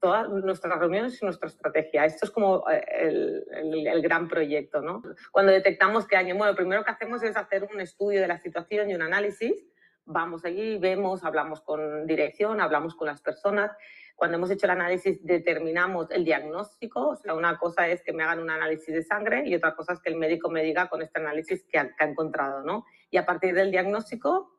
todas 0.06 0.28
nuestras 0.28 0.78
reuniones 0.78 1.20
y 1.20 1.24
nuestra 1.24 1.48
estrategia. 1.48 2.04
Esto 2.04 2.26
es 2.26 2.30
como 2.30 2.62
eh, 2.70 2.80
el, 3.00 3.88
el, 3.88 4.02
gran 4.02 4.28
proyecto, 4.28 4.80
¿no? 4.80 5.02
Cuando 5.32 5.50
detectamos 5.50 6.06
que 6.06 6.14
año, 6.14 6.36
bueno, 6.36 6.52
lo 6.52 6.56
primero 6.56 6.84
que 6.84 6.92
hacemos 6.92 7.24
es 7.24 7.36
hacer 7.36 7.68
un 7.74 7.80
estudio 7.80 8.20
de 8.20 8.28
la 8.28 8.38
situación 8.38 8.88
y 8.88 8.94
un 8.94 9.02
análisis. 9.02 9.66
Vamos 10.04 10.44
allí, 10.44 10.78
vemos, 10.78 11.24
hablamos 11.24 11.60
con 11.60 12.06
dirección, 12.06 12.60
hablamos 12.60 12.94
con 12.94 13.08
las 13.08 13.20
personas. 13.20 13.72
Cuando 14.14 14.36
hemos 14.36 14.48
hecho 14.48 14.66
el 14.66 14.70
análisis 14.70 15.26
determinamos 15.26 16.08
el 16.12 16.24
diagnóstico, 16.24 17.08
o 17.08 17.16
sea, 17.16 17.34
una 17.34 17.58
cosa 17.58 17.88
es 17.88 18.04
que 18.04 18.12
me 18.12 18.22
hagan 18.22 18.38
un 18.38 18.50
análisis 18.50 18.94
de 18.94 19.02
sangre 19.02 19.42
y 19.44 19.56
otra 19.56 19.74
cosa 19.74 19.94
es 19.94 19.98
que 19.98 20.10
el 20.10 20.16
médico 20.16 20.48
me 20.50 20.62
diga 20.62 20.88
con 20.88 21.02
este 21.02 21.18
análisis 21.18 21.64
que 21.64 21.80
ha, 21.80 21.88
que 21.96 22.04
ha 22.04 22.06
encontrado, 22.06 22.62
¿no? 22.62 22.84
Y 23.10 23.16
a 23.16 23.26
partir 23.26 23.56
del 23.56 23.72
diagnóstico, 23.72 24.52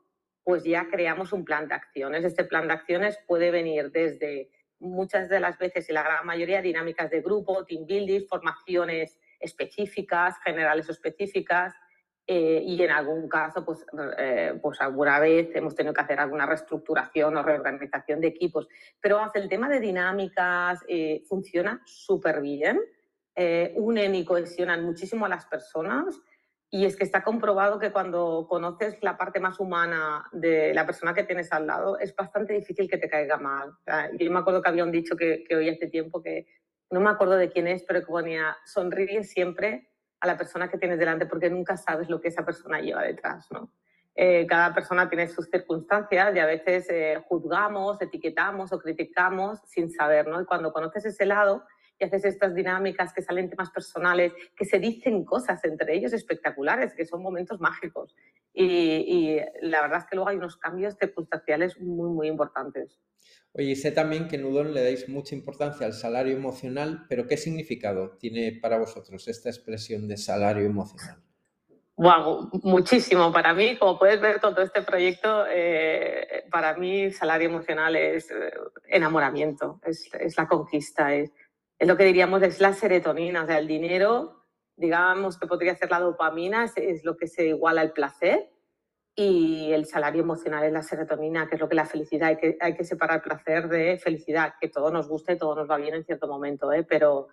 pues 0.43 0.65
ya 0.65 0.89
creamos 0.89 1.31
un 1.31 1.45
plan 1.45 1.69
de 1.69 1.75
acciones. 1.75 2.25
Este 2.25 2.43
plan 2.43 2.67
de 2.67 2.73
acciones 2.73 3.17
puede 3.25 3.49
venir 3.49 3.91
desde 3.91 4.49
muchas 4.79 5.29
de 5.29 5.39
las 5.39 5.57
veces 5.57 5.89
y 5.89 5.93
la 5.93 6.03
gran 6.03 6.25
mayoría 6.25 6.61
dinámicas 6.61 7.09
de 7.09 7.21
grupo, 7.21 7.65
team 7.65 7.85
building, 7.85 8.27
formaciones 8.27 9.19
específicas, 9.39 10.35
generales 10.43 10.87
o 10.89 10.91
específicas, 10.91 11.73
eh, 12.29 12.61
y 12.61 12.83
en 12.83 12.91
algún 12.91 13.29
caso, 13.29 13.63
pues, 13.63 13.85
eh, 14.17 14.59
pues 14.61 14.81
alguna 14.81 15.17
vez 15.17 15.49
hemos 15.55 15.73
tenido 15.73 15.93
que 15.93 16.01
hacer 16.01 16.19
alguna 16.19 16.45
reestructuración 16.45 17.37
o 17.37 17.41
reorganización 17.41 18.19
de 18.19 18.27
equipos. 18.27 18.67
Pero 18.99 19.19
hace 19.19 19.39
el 19.39 19.47
tema 19.47 19.69
de 19.69 19.79
dinámicas 19.79 20.83
eh, 20.89 21.23
funciona 21.27 21.81
súper 21.85 22.41
bien, 22.41 22.81
unen 23.75 24.15
y 24.15 24.25
cohesionan 24.25 24.83
muchísimo 24.83 25.27
a 25.27 25.29
las 25.29 25.45
personas 25.45 26.19
y 26.69 26.85
es 26.85 26.97
que 26.97 27.05
está 27.05 27.23
comprobado 27.23 27.79
que 27.79 27.91
cuando 27.91 28.45
conoces 28.49 28.97
la 29.01 29.17
parte 29.17 29.39
más 29.39 29.59
humana 29.59 30.25
de 30.33 30.73
la 30.73 30.85
persona 30.85 31.13
que 31.13 31.23
tienes 31.23 31.51
al 31.53 31.65
lado, 31.65 31.97
es 31.97 32.13
bastante 32.13 32.53
difícil 32.53 32.89
que 32.89 32.97
te 32.97 33.09
caiga 33.09 33.37
mal. 33.37 33.73
yo 34.19 34.31
me 34.31 34.39
acuerdo 34.39 34.61
que 34.61 34.69
había 34.69 34.83
un 34.83 34.91
dicho 34.91 35.15
que, 35.15 35.45
oí 35.55 35.69
hace 35.69 35.87
tiempo 35.87 36.21
que 36.21 36.45
no 36.89 36.99
me 36.99 37.09
acuerdo 37.09 37.35
de 37.35 37.49
quién 37.49 37.67
es, 37.67 37.83
pero 37.83 38.01
que 38.01 38.07
ponía, 38.07 38.57
sonríe 38.65 39.23
siempre 39.23 39.89
a 40.19 40.27
la 40.27 40.37
persona 40.37 40.69
que 40.69 40.77
tienes 40.77 40.99
delante 40.99 41.25
porque 41.25 41.49
nunca 41.49 41.77
sabes 41.77 42.09
lo 42.09 42.19
que 42.19 42.29
esa 42.29 42.45
persona 42.45 42.81
lleva 42.81 43.03
detrás. 43.03 43.47
¿no? 43.51 43.71
Eh, 44.15 44.45
cada 44.47 44.73
persona 44.73 45.07
tiene 45.07 45.27
sus 45.27 45.49
circunstancias 45.49 46.35
y 46.35 46.39
a 46.39 46.45
veces 46.45 46.89
eh, 46.89 47.23
juzgamos, 47.27 48.01
etiquetamos 48.01 48.73
o 48.73 48.79
criticamos 48.79 49.59
sin 49.65 49.89
saber. 49.89 50.27
¿no? 50.27 50.41
Y 50.41 50.45
cuando 50.45 50.73
conoces 50.73 51.05
ese 51.05 51.25
lado, 51.25 51.63
y 51.99 52.05
haces 52.05 52.25
estas 52.25 52.53
dinámicas 52.53 53.13
que 53.13 53.21
salen 53.21 53.49
temas 53.49 53.71
personales, 53.71 54.33
que 54.55 54.65
se 54.65 54.79
dicen 54.79 55.23
cosas 55.25 55.63
entre 55.65 55.95
ellos 55.95 56.13
espectaculares, 56.13 56.93
que 56.93 57.05
son 57.05 57.21
momentos 57.21 57.59
mágicos. 57.59 58.15
Y, 58.53 59.37
la 59.61 59.81
verdad 59.81 59.99
es 59.99 60.05
que 60.05 60.15
luego 60.15 60.29
hay 60.29 60.37
unos 60.37 60.57
cambios 60.57 60.95
circunstanciales 60.99 61.79
muy, 61.79 62.09
muy 62.09 62.27
importantes. 62.27 62.99
Oye, 63.53 63.75
sé 63.75 63.91
también 63.91 64.27
que 64.27 64.35
en 64.35 64.45
Udon 64.45 64.73
le 64.73 64.83
dais 64.83 65.09
mucha 65.09 65.35
importancia 65.35 65.85
al 65.85 65.93
salario 65.93 66.35
emocional, 66.35 67.05
pero 67.09 67.27
¿qué 67.27 67.37
significado 67.37 68.17
tiene 68.17 68.57
para 68.61 68.77
vosotros 68.77 69.27
esta 69.27 69.49
expresión 69.49 70.07
de 70.07 70.17
salario 70.17 70.65
emocional? 70.65 71.17
Wow, 71.95 72.51
muchísimo. 72.61 73.31
Para 73.33 73.55
mí, 73.55 73.75
como 73.77 73.97
puedes 73.97 74.21
ver, 74.21 74.39
todo 74.39 74.61
este 74.61 74.83
proyecto, 74.83 75.45
eh, 75.49 76.45
para 76.51 76.77
mí 76.77 77.11
salario 77.11 77.49
emocional 77.49 77.95
es 77.95 78.29
eh, 78.29 78.51
enamoramiento, 78.85 79.81
es, 79.83 80.07
es 80.13 80.37
la 80.37 80.47
conquista, 80.47 81.15
es, 81.15 81.31
es 81.79 81.87
lo 81.87 81.97
que 81.97 82.05
diríamos 82.05 82.41
es 82.41 82.59
la 82.59 82.73
serotonina, 82.73 83.43
o 83.43 83.45
sea, 83.45 83.59
el 83.59 83.67
dinero, 83.67 84.45
digamos 84.75 85.37
que 85.37 85.47
podría 85.47 85.75
ser 85.75 85.91
la 85.91 85.99
dopamina, 85.99 86.65
es, 86.75 87.03
lo 87.03 87.17
que 87.17 87.27
se 87.27 87.47
iguala 87.47 87.81
al 87.81 87.93
placer 87.93 88.49
y 89.15 89.71
el 89.71 89.85
salario 89.85 90.21
emocional 90.21 90.63
es 90.63 90.71
la 90.71 90.83
serotonina, 90.83 91.47
que 91.47 91.55
es 91.55 91.61
lo 91.61 91.69
que 91.69 91.75
la 91.75 91.85
felicidad, 91.85 92.29
hay 92.29 92.37
que, 92.37 92.57
hay 92.59 92.75
que 92.75 92.83
separar 92.83 93.21
placer 93.21 93.67
de 93.67 93.97
felicidad, 93.97 94.53
que 94.59 94.69
todo 94.69 94.91
nos 94.91 95.07
guste, 95.07 95.35
todo 95.35 95.55
nos 95.55 95.69
va 95.69 95.77
bien 95.77 95.95
en 95.95 96.03
cierto 96.03 96.27
momento, 96.27 96.71
¿eh? 96.71 96.83
pero 96.83 97.27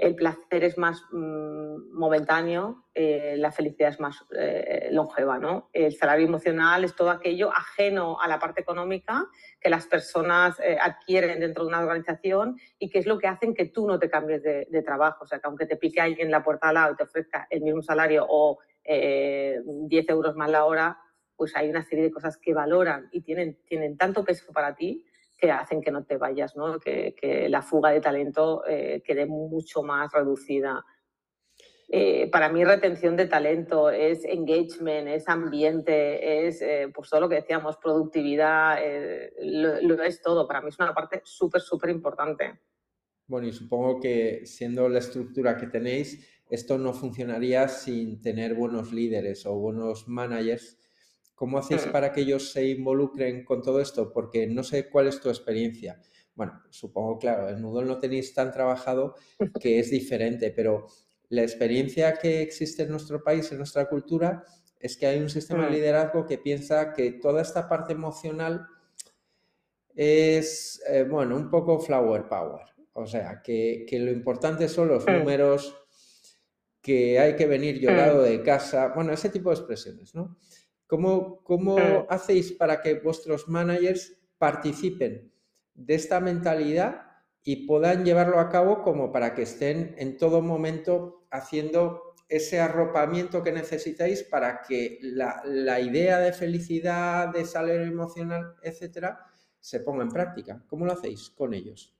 el 0.00 0.14
placer 0.14 0.64
es 0.64 0.78
más 0.78 1.04
mm, 1.12 1.92
momentáneo, 1.92 2.86
eh, 2.94 3.34
la 3.36 3.52
felicidad 3.52 3.90
es 3.90 4.00
más 4.00 4.24
eh, 4.34 4.88
longeva. 4.92 5.38
¿no? 5.38 5.68
El 5.74 5.94
salario 5.94 6.26
emocional 6.26 6.84
es 6.84 6.96
todo 6.96 7.10
aquello 7.10 7.52
ajeno 7.52 8.18
a 8.18 8.26
la 8.26 8.38
parte 8.38 8.62
económica 8.62 9.26
que 9.60 9.68
las 9.68 9.86
personas 9.86 10.58
eh, 10.60 10.78
adquieren 10.80 11.40
dentro 11.40 11.64
de 11.64 11.68
una 11.68 11.80
organización 11.80 12.56
y 12.78 12.88
que 12.88 12.98
es 12.98 13.06
lo 13.06 13.18
que 13.18 13.26
hacen 13.26 13.52
que 13.52 13.66
tú 13.66 13.86
no 13.86 13.98
te 13.98 14.08
cambies 14.08 14.42
de, 14.42 14.82
trabajo. 14.82 15.24
O 15.24 15.26
sea, 15.26 15.38
que 15.38 15.46
aunque 15.46 15.66
te 15.66 15.76
pique 15.76 16.00
alguien 16.00 16.28
en 16.28 16.32
la 16.32 16.42
puerta 16.42 16.70
al 16.70 16.74
lado 16.74 16.94
y 16.94 16.96
te 16.96 17.02
ofrezca 17.02 17.46
el 17.50 17.60
mismo 17.60 17.82
salario 17.82 18.26
o 18.26 18.58
10 18.82 20.08
euros 20.08 20.34
más 20.34 20.50
la 20.50 20.64
hora, 20.64 20.98
pues 21.36 21.54
hay 21.54 21.68
una 21.68 21.82
serie 21.82 22.04
de 22.04 22.10
cosas 22.10 22.38
que 22.38 22.54
valoran 22.54 23.10
y 23.12 23.20
tienen, 23.20 23.58
tienen 23.66 23.98
tanto 23.98 24.24
peso 24.24 24.50
para 24.52 24.74
ti 24.74 25.04
que 25.40 25.50
hacen 25.50 25.80
que 25.80 25.90
no 25.90 26.04
te 26.04 26.16
vayas, 26.16 26.56
¿no? 26.56 26.78
Que, 26.78 27.14
la 27.48 27.62
fuga 27.62 27.90
de 27.90 28.00
talento 28.00 28.62
eh, 28.66 29.02
quede 29.04 29.26
mucho 29.26 29.82
más 29.82 30.12
reducida. 30.12 30.84
eh, 31.88 32.28
para 32.30 32.48
mí 32.48 32.64
retención 32.64 33.16
de 33.16 33.26
talento, 33.26 33.90
es 33.90 34.24
engagement, 34.24 35.08
es 35.08 35.28
ambiente, 35.28 36.46
es 36.46 36.62
pues 36.94 37.10
todo 37.10 37.22
lo 37.22 37.28
que 37.28 37.36
decíamos, 37.36 37.76
productividad, 37.78 38.78
lo, 39.40 40.02
es 40.02 40.22
todo. 40.22 40.46
Para 40.46 40.60
mí 40.60 40.68
es 40.68 40.78
una 40.78 40.94
parte 40.94 41.20
súper, 41.24 41.60
súper 41.60 41.90
importante. 41.90 42.60
Bueno, 43.26 43.46
y 43.46 43.52
supongo 43.52 44.00
que 44.00 44.44
siendo 44.44 44.88
la 44.88 44.98
estructura 44.98 45.56
que 45.56 45.68
tenéis, 45.68 46.26
esto 46.50 46.78
no 46.78 46.92
funcionaría 46.92 47.68
sin 47.68 48.20
tener 48.20 48.54
buenos 48.54 48.92
líderes 48.92 49.46
o 49.46 49.54
buenos 49.54 50.08
managers. 50.08 50.79
¿Cómo 51.40 51.56
hacéis 51.56 51.86
para 51.86 52.12
que 52.12 52.20
ellos 52.20 52.52
se 52.52 52.66
involucren 52.66 53.46
con 53.46 53.62
todo 53.62 53.80
esto? 53.80 54.12
Porque 54.12 54.46
no 54.46 54.62
sé 54.62 54.90
cuál 54.90 55.06
es 55.06 55.22
tu 55.22 55.30
experiencia. 55.30 55.98
Bueno, 56.34 56.60
supongo, 56.68 57.18
claro, 57.18 57.48
el 57.48 57.62
Nudol 57.62 57.88
no 57.88 57.98
tenéis 57.98 58.34
tan 58.34 58.52
trabajado 58.52 59.14
que 59.58 59.78
es 59.78 59.90
diferente, 59.90 60.50
pero 60.50 60.86
la 61.30 61.40
experiencia 61.40 62.12
que 62.18 62.42
existe 62.42 62.82
en 62.82 62.90
nuestro 62.90 63.24
país, 63.24 63.50
en 63.52 63.56
nuestra 63.56 63.88
cultura, 63.88 64.44
es 64.78 64.98
que 64.98 65.06
hay 65.06 65.18
un 65.18 65.30
sistema 65.30 65.64
de 65.64 65.70
mm. 65.70 65.72
liderazgo 65.72 66.26
que 66.26 66.36
piensa 66.36 66.92
que 66.92 67.12
toda 67.12 67.40
esta 67.40 67.66
parte 67.70 67.94
emocional 67.94 68.66
es, 69.94 70.82
eh, 70.90 71.04
bueno, 71.04 71.36
un 71.36 71.48
poco 71.48 71.80
flower 71.80 72.28
power. 72.28 72.66
O 72.92 73.06
sea, 73.06 73.40
que, 73.40 73.86
lo 73.92 74.10
importante 74.10 74.68
son 74.68 74.88
los 74.88 75.06
mm. 75.06 75.10
números, 75.10 75.74
que 76.82 77.18
hay 77.18 77.34
que 77.34 77.46
venir 77.46 77.76
mm. 77.76 77.78
llorado 77.78 78.22
de 78.24 78.42
casa, 78.42 78.92
bueno, 78.94 79.14
ese 79.14 79.30
tipo 79.30 79.48
de 79.48 79.56
expresiones, 79.56 80.14
¿no? 80.14 80.36
¿Cómo, 80.90 81.44
cómo 81.44 81.78
hacéis 82.08 82.50
para 82.50 82.82
que 82.82 82.94
vuestros 82.94 83.46
managers 83.46 84.18
participen 84.38 85.32
de 85.72 85.94
esta 85.94 86.18
mentalidad 86.18 87.02
y 87.44 87.64
puedan 87.64 88.04
llevarlo 88.04 88.40
a 88.40 88.48
cabo 88.48 88.82
como 88.82 89.12
para 89.12 89.32
que 89.32 89.42
estén 89.42 89.94
en 89.98 90.16
todo 90.16 90.42
momento 90.42 91.28
haciendo 91.30 92.16
ese 92.28 92.58
arropamiento 92.58 93.44
que 93.44 93.52
necesitáis 93.52 94.24
para 94.24 94.62
que 94.62 94.98
la, 95.00 95.40
la 95.44 95.78
idea 95.78 96.18
de 96.18 96.32
felicidad, 96.32 97.28
de 97.28 97.44
salario 97.44 97.82
emocional, 97.82 98.56
etcétera, 98.60 99.30
se 99.60 99.78
ponga 99.78 100.02
en 100.02 100.10
práctica? 100.10 100.64
¿Cómo 100.66 100.86
lo 100.86 100.92
hacéis 100.92 101.30
con 101.30 101.54
ellos? 101.54 101.94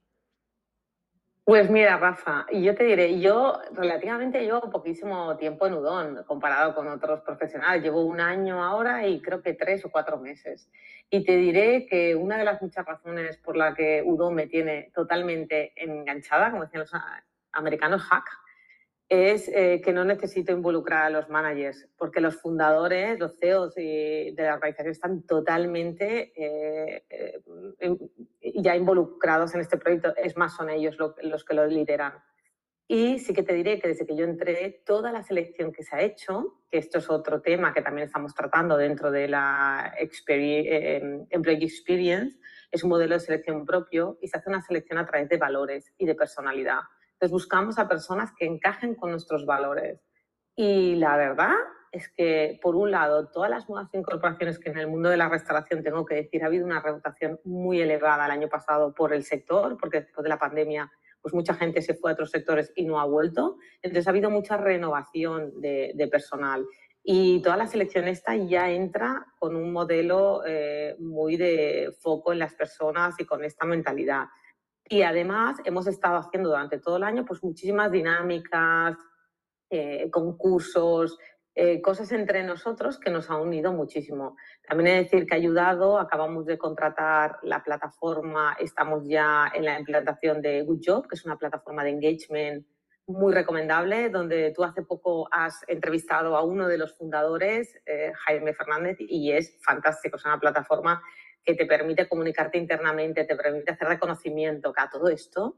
Pues 1.44 1.68
mira, 1.68 1.96
Rafa, 1.96 2.46
yo 2.52 2.74
te 2.76 2.84
diré, 2.84 3.18
yo 3.18 3.58
relativamente 3.72 4.40
llevo 4.42 4.70
poquísimo 4.70 5.36
tiempo 5.36 5.66
en 5.66 5.74
Udon 5.74 6.22
comparado 6.24 6.74
con 6.74 6.86
otros 6.86 7.22
profesionales. 7.22 7.82
Llevo 7.82 8.04
un 8.04 8.20
año 8.20 8.62
ahora 8.62 9.06
y 9.06 9.20
creo 9.20 9.42
que 9.42 9.54
tres 9.54 9.84
o 9.84 9.90
cuatro 9.90 10.18
meses. 10.18 10.70
Y 11.08 11.24
te 11.24 11.36
diré 11.36 11.86
que 11.86 12.14
una 12.14 12.38
de 12.38 12.44
las 12.44 12.62
muchas 12.62 12.86
razones 12.86 13.36
por 13.38 13.56
la 13.56 13.74
que 13.74 14.02
Udon 14.06 14.34
me 14.34 14.46
tiene 14.46 14.92
totalmente 14.94 15.72
enganchada, 15.74 16.50
como 16.50 16.64
decían 16.64 16.82
los 16.82 16.92
americanos, 17.52 18.02
hack, 18.02 18.39
es 19.10 19.48
eh, 19.48 19.80
que 19.84 19.92
no 19.92 20.04
necesito 20.04 20.52
involucrar 20.52 21.06
a 21.06 21.10
los 21.10 21.28
managers, 21.28 21.88
porque 21.98 22.20
los 22.20 22.36
fundadores, 22.36 23.18
los 23.18 23.36
CEOs 23.40 23.74
de 23.74 24.34
la 24.36 24.54
organización 24.54 24.92
están 24.92 25.22
totalmente 25.26 26.32
eh, 26.36 27.04
eh, 27.10 27.40
ya 28.54 28.76
involucrados 28.76 29.52
en 29.56 29.62
este 29.62 29.78
proyecto. 29.78 30.14
Es 30.16 30.36
más, 30.36 30.54
son 30.54 30.70
ellos 30.70 30.96
los 31.22 31.44
que 31.44 31.54
lo 31.54 31.66
lideran. 31.66 32.14
Y 32.86 33.18
sí 33.18 33.34
que 33.34 33.42
te 33.42 33.52
diré 33.52 33.80
que 33.80 33.88
desde 33.88 34.06
que 34.06 34.14
yo 34.14 34.24
entré, 34.24 34.82
toda 34.86 35.10
la 35.10 35.24
selección 35.24 35.72
que 35.72 35.82
se 35.82 35.96
ha 35.96 36.02
hecho, 36.02 36.62
que 36.70 36.78
esto 36.78 36.98
es 36.98 37.10
otro 37.10 37.40
tema 37.40 37.74
que 37.74 37.82
también 37.82 38.06
estamos 38.06 38.32
tratando 38.32 38.76
dentro 38.76 39.10
de 39.10 39.26
la 39.26 39.92
Employee 39.98 41.64
Experience, 41.64 42.38
es 42.70 42.84
un 42.84 42.90
modelo 42.90 43.14
de 43.14 43.20
selección 43.20 43.66
propio 43.66 44.18
y 44.22 44.28
se 44.28 44.38
hace 44.38 44.50
una 44.50 44.62
selección 44.62 44.98
a 44.98 45.06
través 45.06 45.28
de 45.28 45.36
valores 45.36 45.92
y 45.98 46.06
de 46.06 46.14
personalidad. 46.14 46.80
Entonces 47.20 47.32
buscamos 47.32 47.78
a 47.78 47.86
personas 47.86 48.32
que 48.32 48.46
encajen 48.46 48.94
con 48.94 49.10
nuestros 49.10 49.44
valores. 49.44 50.00
Y 50.56 50.94
la 50.96 51.18
verdad 51.18 51.52
es 51.92 52.08
que, 52.08 52.58
por 52.62 52.76
un 52.76 52.90
lado, 52.90 53.28
todas 53.28 53.50
las 53.50 53.68
nuevas 53.68 53.92
incorporaciones 53.92 54.58
que 54.58 54.70
en 54.70 54.78
el 54.78 54.88
mundo 54.88 55.10
de 55.10 55.18
la 55.18 55.28
restauración 55.28 55.82
tengo 55.82 56.06
que 56.06 56.14
decir, 56.14 56.42
ha 56.42 56.46
habido 56.46 56.64
una 56.64 56.80
rotación 56.80 57.38
muy 57.44 57.78
elevada 57.82 58.24
el 58.24 58.30
año 58.30 58.48
pasado 58.48 58.94
por 58.94 59.12
el 59.12 59.24
sector, 59.24 59.76
porque 59.78 60.00
después 60.00 60.22
de 60.22 60.30
la 60.30 60.38
pandemia 60.38 60.90
pues 61.20 61.34
mucha 61.34 61.52
gente 61.52 61.82
se 61.82 61.92
fue 61.92 62.10
a 62.10 62.14
otros 62.14 62.30
sectores 62.30 62.72
y 62.74 62.86
no 62.86 62.98
ha 62.98 63.04
vuelto. 63.04 63.58
Entonces 63.82 64.06
ha 64.06 64.10
habido 64.10 64.30
mucha 64.30 64.56
renovación 64.56 65.60
de, 65.60 66.08
personal. 66.10 66.66
Y 67.02 67.42
toda 67.42 67.58
la 67.58 67.66
selección 67.66 68.08
esta 68.08 68.34
ya 68.34 68.70
entra 68.70 69.26
con 69.38 69.56
un 69.56 69.72
modelo 69.74 70.42
eh, 70.46 70.96
muy 70.98 71.36
de 71.36 71.92
foco 72.00 72.32
en 72.32 72.38
las 72.38 72.54
personas 72.54 73.14
y 73.18 73.26
con 73.26 73.44
esta 73.44 73.66
mentalidad. 73.66 74.24
Y 74.92 75.02
además 75.02 75.56
hemos 75.64 75.86
estado 75.86 76.16
haciendo 76.16 76.48
durante 76.48 76.80
todo 76.80 76.96
el 76.96 77.04
año 77.04 77.24
pues 77.24 77.44
muchísimas 77.44 77.92
dinámicas, 77.92 78.96
eh, 79.70 80.10
concursos, 80.10 81.16
eh, 81.54 81.80
cosas 81.80 82.10
entre 82.10 82.42
nosotros 82.42 82.98
que 82.98 83.08
nos 83.08 83.30
han 83.30 83.40
unido 83.40 83.72
muchísimo. 83.72 84.36
También 84.66 84.88
he 84.88 84.94
de 84.94 85.02
decir 85.04 85.26
que 85.26 85.34
ha 85.34 85.38
ayudado, 85.38 85.96
acabamos 85.96 86.44
de 86.44 86.58
contratar 86.58 87.38
la 87.44 87.62
plataforma, 87.62 88.56
estamos 88.58 89.06
ya 89.06 89.52
en 89.54 89.64
la 89.64 89.78
implantación 89.78 90.42
de 90.42 90.62
Good 90.62 90.80
Job, 90.84 91.06
que 91.06 91.14
es 91.14 91.24
una 91.24 91.38
plataforma 91.38 91.84
de 91.84 91.90
engagement 91.90 92.66
muy 93.06 93.32
recomendable, 93.32 94.10
donde 94.10 94.52
tú 94.52 94.64
hace 94.64 94.82
poco 94.82 95.28
has 95.30 95.62
entrevistado 95.68 96.36
a 96.36 96.42
uno 96.42 96.66
de 96.66 96.78
los 96.78 96.96
fundadores, 96.96 97.80
eh, 97.86 98.12
Jaime 98.26 98.54
Fernández, 98.54 98.96
y 98.98 99.30
es 99.30 99.56
fantástico, 99.64 100.16
es 100.16 100.24
una 100.24 100.40
plataforma 100.40 101.00
que 101.44 101.54
te 101.54 101.66
permite 101.66 102.08
comunicarte 102.08 102.58
internamente, 102.58 103.24
te 103.24 103.36
permite 103.36 103.72
hacer 103.72 103.88
reconocimiento, 103.88 104.72
que 104.72 104.82
a 104.82 104.90
todo 104.90 105.08
esto 105.08 105.56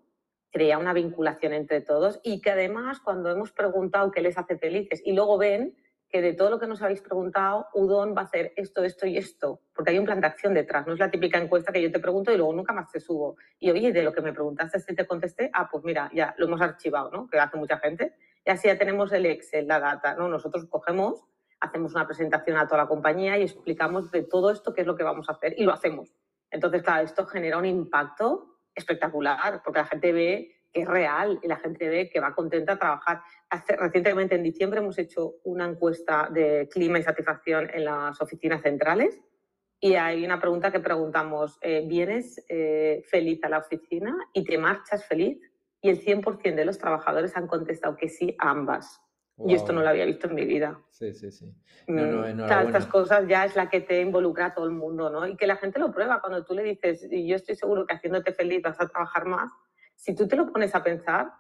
crea 0.51 0.79
una 0.79 0.93
vinculación 0.93 1.55
entre 1.55 1.81
todos 1.81 2.21
y 2.23 2.41
que 2.41 2.51
además 2.51 3.01
cuando 3.01 3.31
hemos 3.31 3.53
preguntado 3.53 4.11
qué 4.11 4.21
les 4.21 4.37
hace 4.37 4.59
felices 4.59 5.03
y 5.05 5.13
luego 5.13 5.39
ven 5.39 5.75
que 6.13 6.21
de 6.21 6.35
todo 6.35 6.51
lo 6.51 6.61
que 6.61 6.67
nos 6.67 6.83
habéis 6.83 7.01
preguntado, 7.01 7.69
Udon 7.73 8.15
va 8.15 8.21
a 8.21 8.25
hacer 8.25 8.53
esto, 8.57 8.85
esto 8.85 9.07
y 9.07 9.17
esto, 9.17 9.63
porque 9.75 9.93
hay 9.93 9.99
un 9.99 10.05
plan 10.05 10.21
de 10.21 10.27
acción 10.27 10.53
detrás, 10.53 10.87
no 10.87 10.93
es 10.93 10.99
la 10.99 11.11
típica 11.11 11.39
encuesta 11.39 11.73
que 11.73 11.81
yo 11.81 11.91
te 11.91 12.01
pregunto 12.01 12.31
y 12.31 12.37
luego 12.37 12.53
nunca 12.53 12.75
más 12.75 12.93
te 12.93 13.01
subo. 13.01 13.37
Y 13.59 13.71
oye, 13.71 13.93
de 13.93 14.03
lo 14.03 14.13
que 14.13 14.21
me 14.21 14.35
preguntaste, 14.35 14.79
si 14.79 14.95
te 14.95 15.07
contesté, 15.07 15.51
ah, 15.55 15.71
pues 15.73 15.83
mira, 15.85 16.11
ya 16.13 16.35
lo 16.37 16.47
hemos 16.47 16.61
archivado, 16.61 17.11
¿no? 17.11 17.29
Que 17.29 17.39
hace 17.39 17.57
mucha 17.57 17.79
gente. 17.79 18.15
Y 18.45 18.51
así 18.51 18.69
ya 18.69 18.77
tenemos 18.77 19.11
el 19.13 19.25
Excel, 19.25 19.67
la 19.67 19.81
data, 19.81 20.15
¿no? 20.15 20.29
Nosotros 20.29 20.67
cogemos 20.67 21.25
hacemos 21.63 21.95
una 21.95 22.07
presentación 22.07 22.57
a 22.57 22.67
toda 22.67 22.83
la 22.83 22.89
compañía 22.89 23.39
y 23.39 23.43
explicamos 23.43 24.11
de 24.11 24.25
todo 24.25 24.51
esto 24.51 24.75
qué 24.75 24.83
es 24.83 24.87
lo 24.87 24.97
que 24.97 25.05
vamos 25.05 25.29
a 25.29 25.33
hacer 25.33 25.55
y 25.57 25.65
lo 25.65 25.73
hacemos. 25.73 26.15
Entonces, 26.51 26.83
claro, 26.83 27.05
esto 27.05 27.25
genera 27.25 27.57
un 27.57 27.65
impacto 27.65 28.59
espectacular 28.75 29.63
porque 29.65 29.81
la 29.81 29.87
gente 29.87 30.13
ve 30.13 30.57
que 30.73 30.83
es 30.83 30.89
real 30.89 31.39
y 31.43 31.49
la 31.49 31.57
gente 31.57 31.89
ve 31.89 32.11
que 32.11 32.21
va 32.21 32.35
contenta 32.35 32.75
a 32.75 32.79
trabajar. 32.79 33.23
Hace, 33.49 33.77
recientemente, 33.77 34.35
en 34.35 34.43
diciembre, 34.43 34.81
hemos 34.81 34.99
hecho 34.99 35.37
una 35.45 35.67
encuesta 35.67 36.29
de 36.31 36.69
clima 36.71 36.99
y 36.99 37.03
satisfacción 37.03 37.71
en 37.73 37.85
las 37.85 38.21
oficinas 38.21 38.63
centrales 38.63 39.21
y 39.85 39.97
hay 39.97 40.25
una 40.25 40.41
pregunta 40.41 40.71
que 40.71 40.79
preguntamos, 40.79 41.59
eh, 41.61 41.85
¿vienes 41.89 42.45
eh, 42.49 43.03
feliz 43.05 43.43
a 43.43 43.49
la 43.49 43.59
oficina 43.59 44.17
y 44.33 44.45
te 44.45 44.57
marchas 44.57 45.05
feliz? 45.07 45.41
Y 45.81 45.91
el 45.91 46.01
100% 46.01 46.55
de 46.55 46.65
los 46.65 46.79
trabajadores 46.79 47.37
han 47.37 47.49
contestado 47.49 47.97
que 47.97 48.09
sí 48.09 48.37
a 48.39 48.51
ambas. 48.51 49.01
Y 49.39 49.55
esto 49.55 49.73
no 49.73 49.83
lo 49.83 49.89
había 49.89 50.05
visto 50.05 50.29
en 50.29 50.35
mi 50.35 50.45
vida. 50.45 50.81
Sí, 50.91 51.13
sí, 51.15 51.33
sí. 51.33 51.53
No, 51.89 52.07
no, 52.07 52.47
mm, 52.47 52.67
estas 52.67 52.87
cosas 52.87 53.27
ya 53.27 53.45
es 53.45 53.57
la 53.57 53.69
que 53.69 53.81
te 53.81 54.01
involucra 54.01 54.47
a 54.47 54.55
todo 54.55 54.67
el 54.67 54.73
mundo, 54.73 55.11
¿no? 55.11 55.27
Y 55.27 55.37
que 55.37 55.47
la 55.47 55.57
gente 55.57 55.79
lo 55.79 55.93
prueba 55.93 56.21
cuando 56.21 56.45
tú 56.45 56.55
le 56.55 56.63
dices, 56.63 57.09
y 57.11 57.27
yo 57.27 57.37
estoy 57.37 57.57
seguro 57.57 57.87
que 57.87 57.95
haciéndote 57.95 58.33
feliz 58.33 58.63
vas 58.63 58.81
a 58.81 58.89
trabajar 58.89 59.25
más. 59.25 59.51
Si 59.97 60.15
tú 60.15 60.29
te 60.29 60.37
lo 60.37 60.53
pones 60.53 60.75
a 60.75 60.83
pensar, 60.83 61.33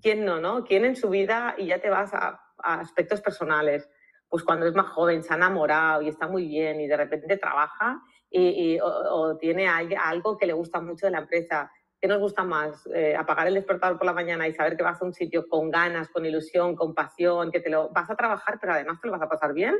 ¿quién 0.00 0.24
no, 0.24 0.40
no? 0.40 0.64
¿Quién 0.64 0.84
en 0.84 0.96
su 0.96 1.10
vida 1.10 1.54
y 1.58 1.66
ya 1.66 1.80
te 1.80 1.90
vas 1.90 2.12
a, 2.14 2.40
aspectos 2.58 3.20
personales? 3.20 3.88
Pues 4.28 4.42
cuando 4.42 4.66
es 4.66 4.74
más 4.74 4.88
joven, 4.88 5.22
se 5.22 5.32
ha 5.32 5.36
enamorado 5.36 6.02
y 6.02 6.08
está 6.08 6.26
muy 6.26 6.46
bien 6.46 6.80
y 6.80 6.86
de 6.86 6.96
repente 6.96 7.36
trabaja 7.36 8.02
y, 8.30 8.78
o, 8.80 9.36
tiene 9.38 9.66
algo 9.68 10.36
que 10.36 10.46
le 10.46 10.52
gusta 10.52 10.80
mucho 10.80 11.06
de 11.06 11.12
la 11.12 11.20
empresa 11.20 11.70
¿Qué 12.00 12.06
nos 12.06 12.20
gusta 12.20 12.44
más? 12.44 12.86
Eh, 12.94 13.16
apagar 13.16 13.48
el 13.48 13.54
despertador 13.54 13.98
por 13.98 14.06
la 14.06 14.12
mañana 14.12 14.46
y 14.46 14.54
saber 14.54 14.76
que 14.76 14.84
vas 14.84 15.02
a 15.02 15.04
un 15.04 15.12
sitio 15.12 15.48
con 15.48 15.68
ganas, 15.70 16.08
con 16.08 16.24
ilusión, 16.24 16.76
con 16.76 16.94
pasión, 16.94 17.50
que 17.50 17.58
te 17.58 17.70
lo 17.70 17.88
vas 17.90 18.08
a 18.08 18.14
trabajar, 18.14 18.58
pero 18.60 18.72
además 18.72 19.00
te 19.00 19.08
lo 19.08 19.12
vas 19.12 19.22
a 19.22 19.28
pasar 19.28 19.52
bien. 19.52 19.74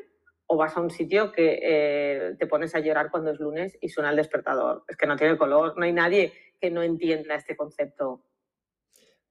O 0.47 0.57
vas 0.57 0.77
a 0.77 0.81
un 0.81 0.91
sitio 0.91 1.31
que 1.31 1.61
eh, 1.63 2.35
te 2.39 2.47
pones 2.47 2.75
a 2.75 2.81
llorar 2.81 3.11
cuando 3.11 3.31
es 3.31 3.39
lunes 3.39 3.77
y 3.81 3.89
suena 3.91 4.11
el 4.11 4.17
despertador. 4.17 4.83
Es 4.89 4.97
que 4.97 5.07
no 5.07 5.15
tiene 5.15 5.37
color. 5.37 5.77
No 5.77 5.85
hay 5.85 5.93
nadie 5.93 6.33
que 6.59 6.71
no 6.71 6.83
entienda 6.83 7.35
este 7.35 7.57
concepto. 7.57 8.25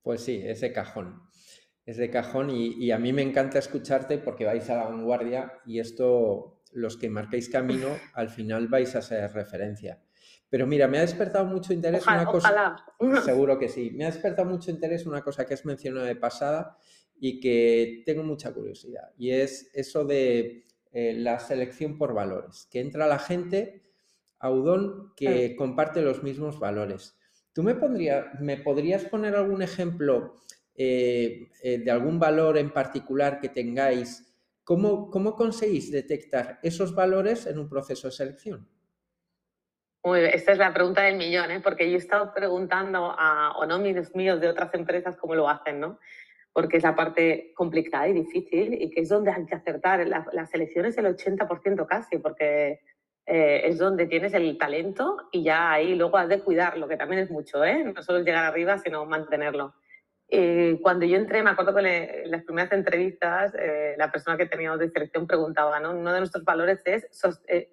Pues 0.02 0.22
sí, 0.22 0.42
es 0.46 0.62
de 0.62 0.72
cajón. 0.72 1.24
Es 1.86 1.98
de 1.98 2.10
cajón 2.10 2.52
y, 2.52 2.74
y 2.76 2.92
a 2.92 3.00
mí 3.00 3.12
me 3.12 3.24
encanta 3.24 3.60
escucharte 3.60 4.18
porque 4.18 4.46
vais 4.46 4.70
a 4.70 4.76
la 4.78 4.86
vanguardia 4.86 5.60
y 5.66 5.80
esto, 5.80 6.62
los 6.72 6.98
que 6.98 7.10
marquéis 7.10 7.50
camino, 7.50 7.88
al 8.14 8.30
final 8.30 8.68
vais 8.68 8.96
a 8.96 9.02
ser 9.02 9.30
referencia. 9.34 10.00
Pero 10.50 10.66
mira, 10.66 10.88
me 10.88 10.98
ha 10.98 11.02
despertado 11.02 11.46
mucho 11.46 11.74
interés 11.74 12.06
una 12.08 12.26
cosa. 12.26 12.76
Seguro 13.26 13.60
que 13.60 13.68
sí. 13.68 13.92
Me 13.92 14.06
ha 14.06 14.12
despertado 14.12 14.50
mucho 14.50 14.72
interés 14.72 15.06
una 15.06 15.22
cosa 15.22 15.46
que 15.46 15.54
has 15.54 15.66
mencionado 15.66 16.06
de 16.06 16.16
pasada 16.16 16.78
y 17.20 17.40
que 17.40 18.04
tengo 18.06 18.24
mucha 18.24 18.54
curiosidad. 18.54 19.12
Y 19.18 19.32
es 19.32 19.70
eso 19.74 20.06
de 20.06 20.66
eh, 20.92 21.14
la 21.14 21.40
selección 21.40 21.98
por 21.98 22.14
valores. 22.14 22.68
Que 22.72 22.80
entra 22.80 23.08
la 23.08 23.20
gente 23.20 23.84
a 24.40 24.52
Udon 24.52 25.14
que 25.16 25.56
comparte 25.56 26.02
los 26.02 26.24
mismos 26.24 26.60
valores. 26.60 27.18
¿Tú 27.54 27.64
me, 27.64 27.76
me 28.40 28.58
podrías 28.58 29.04
poner 29.06 29.36
algún 29.36 29.64
ejemplo 29.64 30.36
eh, 30.80 31.50
eh, 31.64 31.80
de 31.80 31.90
algún 31.90 32.20
valor 32.20 32.56
en 32.60 32.72
particular 32.72 33.40
que 33.42 33.50
tengáis, 33.50 34.32
¿cómo, 34.64 35.10
¿cómo 35.10 35.36
conseguís 35.36 35.92
detectar 35.92 36.60
esos 36.62 36.94
valores 36.94 37.48
en 37.48 37.58
un 37.58 37.68
proceso 37.68 38.10
de 38.10 38.12
selección? 38.12 38.70
Esta 40.16 40.52
es 40.52 40.58
la 40.58 40.74
pregunta 40.74 41.04
del 41.04 41.18
millón, 41.18 41.52
¿eh? 41.52 41.60
porque 41.60 41.90
yo 41.90 41.96
he 41.96 42.00
estado 42.00 42.34
preguntando 42.34 43.14
a 43.18 43.58
onóminos 43.58 44.16
míos 44.16 44.40
de 44.40 44.48
otras 44.48 44.74
empresas 44.74 45.18
cómo 45.18 45.36
lo 45.36 45.50
hacen, 45.50 45.80
¿no? 45.80 46.00
Porque 46.54 46.78
es 46.78 46.84
la 46.84 46.96
parte 46.96 47.52
complicada 47.56 48.08
y 48.08 48.14
difícil 48.14 48.74
y 48.82 48.90
que 48.90 49.02
es 49.02 49.10
donde 49.10 49.32
hay 49.32 49.46
que 49.46 49.56
acertar. 49.56 50.08
La, 50.08 50.26
la 50.32 50.46
selección 50.46 50.86
es 50.86 50.98
el 50.98 51.06
80% 51.06 51.86
casi, 51.86 52.18
porque 52.18 52.80
eh, 53.30 53.64
es 53.66 53.78
donde 53.78 54.06
tienes 54.06 54.34
el 54.34 54.58
talento 54.58 55.28
y 55.34 55.44
ya 55.44 55.74
ahí 55.74 55.96
luego 55.96 56.18
has 56.18 56.30
de 56.30 56.40
cuidarlo, 56.40 56.88
que 56.88 56.96
también 56.96 57.22
es 57.24 57.30
mucho, 57.30 57.64
¿eh? 57.66 57.84
No 57.84 58.02
solo 58.02 58.20
llegar 58.20 58.46
arriba, 58.46 58.78
sino 58.78 59.06
mantenerlo. 59.06 59.74
Eh, 60.30 60.80
cuando 60.82 61.06
yo 61.06 61.16
entré, 61.16 61.42
me 61.42 61.52
acuerdo 61.52 61.74
que 61.74 62.24
en 62.24 62.32
las 62.32 62.44
primeras 62.44 62.72
entrevistas, 62.74 63.54
eh, 63.58 63.96
la 63.98 64.12
persona 64.12 64.36
que 64.36 64.46
teníamos 64.46 64.80
de 64.80 64.90
selección 64.90 65.26
preguntaba, 65.26 65.80
¿no? 65.80 65.92
Uno 65.92 66.12
de 66.12 66.20
nuestros 66.20 66.44
valores 66.44 66.82
es, 66.86 67.08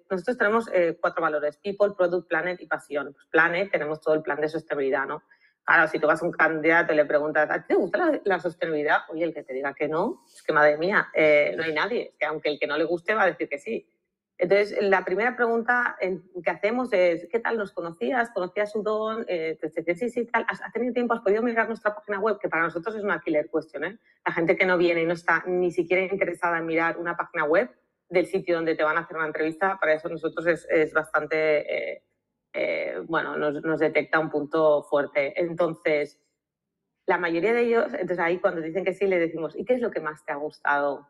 nosotros 0.09 0.37
tenemos 0.37 0.69
cuatro 1.01 1.21
valores, 1.21 1.57
people, 1.57 1.93
product, 1.97 2.29
planet 2.29 2.61
y 2.61 2.67
pasión. 2.67 3.13
Pues 3.13 3.27
planet, 3.29 3.71
tenemos 3.71 3.99
todo 3.99 4.15
el 4.15 4.21
plan 4.21 4.39
de 4.39 4.47
sostenibilidad, 4.47 5.05
¿no? 5.05 5.23
Ahora, 5.67 5.87
si 5.87 5.99
tú 5.99 6.07
vas 6.07 6.21
a 6.21 6.25
un 6.25 6.31
candidato 6.31 6.93
y 6.93 6.95
le 6.95 7.05
preguntas, 7.05 7.49
¿a 7.49 7.61
ti 7.61 7.69
te 7.69 7.75
gusta 7.75 7.97
la, 7.97 8.21
la, 8.23 8.39
sostenibilidad? 8.39 8.99
Oye, 9.09 9.23
el 9.23 9.33
que 9.33 9.43
te 9.43 9.51
diga 9.51 9.73
que 9.73 9.87
no, 9.87 10.23
es 10.27 10.43
que 10.43 10.53
madre 10.53 10.77
mía, 10.77 11.09
no 11.57 11.63
hay 11.63 11.73
nadie. 11.73 12.09
Es 12.09 12.17
que 12.17 12.25
aunque 12.25 12.49
el 12.49 12.59
que 12.59 12.67
no 12.67 12.77
le 12.77 12.83
guste 12.83 13.15
va 13.15 13.23
a 13.23 13.27
decir 13.27 13.49
que 13.49 13.57
sí. 13.57 13.89
Entonces, 14.37 14.77
la 14.81 15.05
primera 15.05 15.35
pregunta 15.35 15.97
que 15.99 16.49
hacemos 16.49 16.91
es, 16.91 17.25
¿qué 17.31 17.39
tal 17.39 17.57
nos 17.57 17.71
conocías? 17.71 18.31
¿Conocías 18.31 18.75
Udon? 18.75 19.25
Eh, 19.29 19.57
te 19.61 19.69
decía, 19.69 19.95
sí, 19.95 20.09
sí, 20.09 20.25
tal. 20.25 20.45
¿Has 20.49 20.73
tenido 20.73 20.93
tiempo? 20.93 21.13
¿Has 21.13 21.21
podido 21.21 21.41
mirar 21.41 21.67
nuestra 21.67 21.95
página 21.95 22.19
web? 22.19 22.37
Que 22.39 22.49
para 22.49 22.63
nosotros 22.63 22.95
es 22.95 23.03
una 23.03 23.21
killer 23.21 23.49
question, 23.49 23.85
¿eh? 23.85 23.97
La 24.25 24.33
gente 24.33 24.57
que 24.57 24.65
no 24.65 24.77
viene 24.77 25.03
y 25.03 25.05
no 25.05 25.13
está 25.13 25.43
ni 25.47 25.71
siquiera 25.71 26.03
interesada 26.03 26.57
en 26.57 26.65
mirar 26.65 26.97
una 26.97 27.15
página 27.15 27.45
web 27.45 27.69
del 28.09 28.25
sitio 28.25 28.55
donde 28.55 28.75
te 28.75 28.83
van 28.83 28.97
a 28.97 29.01
hacer 29.01 29.17
una 29.17 29.27
entrevista, 29.27 29.77
para 29.79 29.93
eso 29.93 30.09
nosotros 30.09 30.45
es, 30.47 30.67
es 30.69 30.93
bastante, 30.93 31.93
eh, 31.93 32.03
eh, 32.53 33.01
bueno, 33.07 33.35
nos, 33.37 33.63
nos, 33.63 33.79
detecta 33.79 34.19
un 34.19 34.29
punto 34.29 34.83
fuerte. 34.83 35.39
Entonces, 35.41 36.19
la 37.05 37.17
mayoría 37.17 37.53
de 37.53 37.61
ellos, 37.61 37.93
entonces 37.93 38.19
ahí 38.19 38.39
cuando 38.39 38.61
dicen 38.61 38.83
que 38.83 38.93
sí, 38.93 39.07
le 39.07 39.19
decimos, 39.19 39.55
¿y 39.57 39.65
qué 39.65 39.75
es 39.75 39.81
lo 39.81 39.91
que 39.91 40.01
más 40.01 40.23
te 40.25 40.33
ha 40.33 40.35
gustado? 40.35 41.07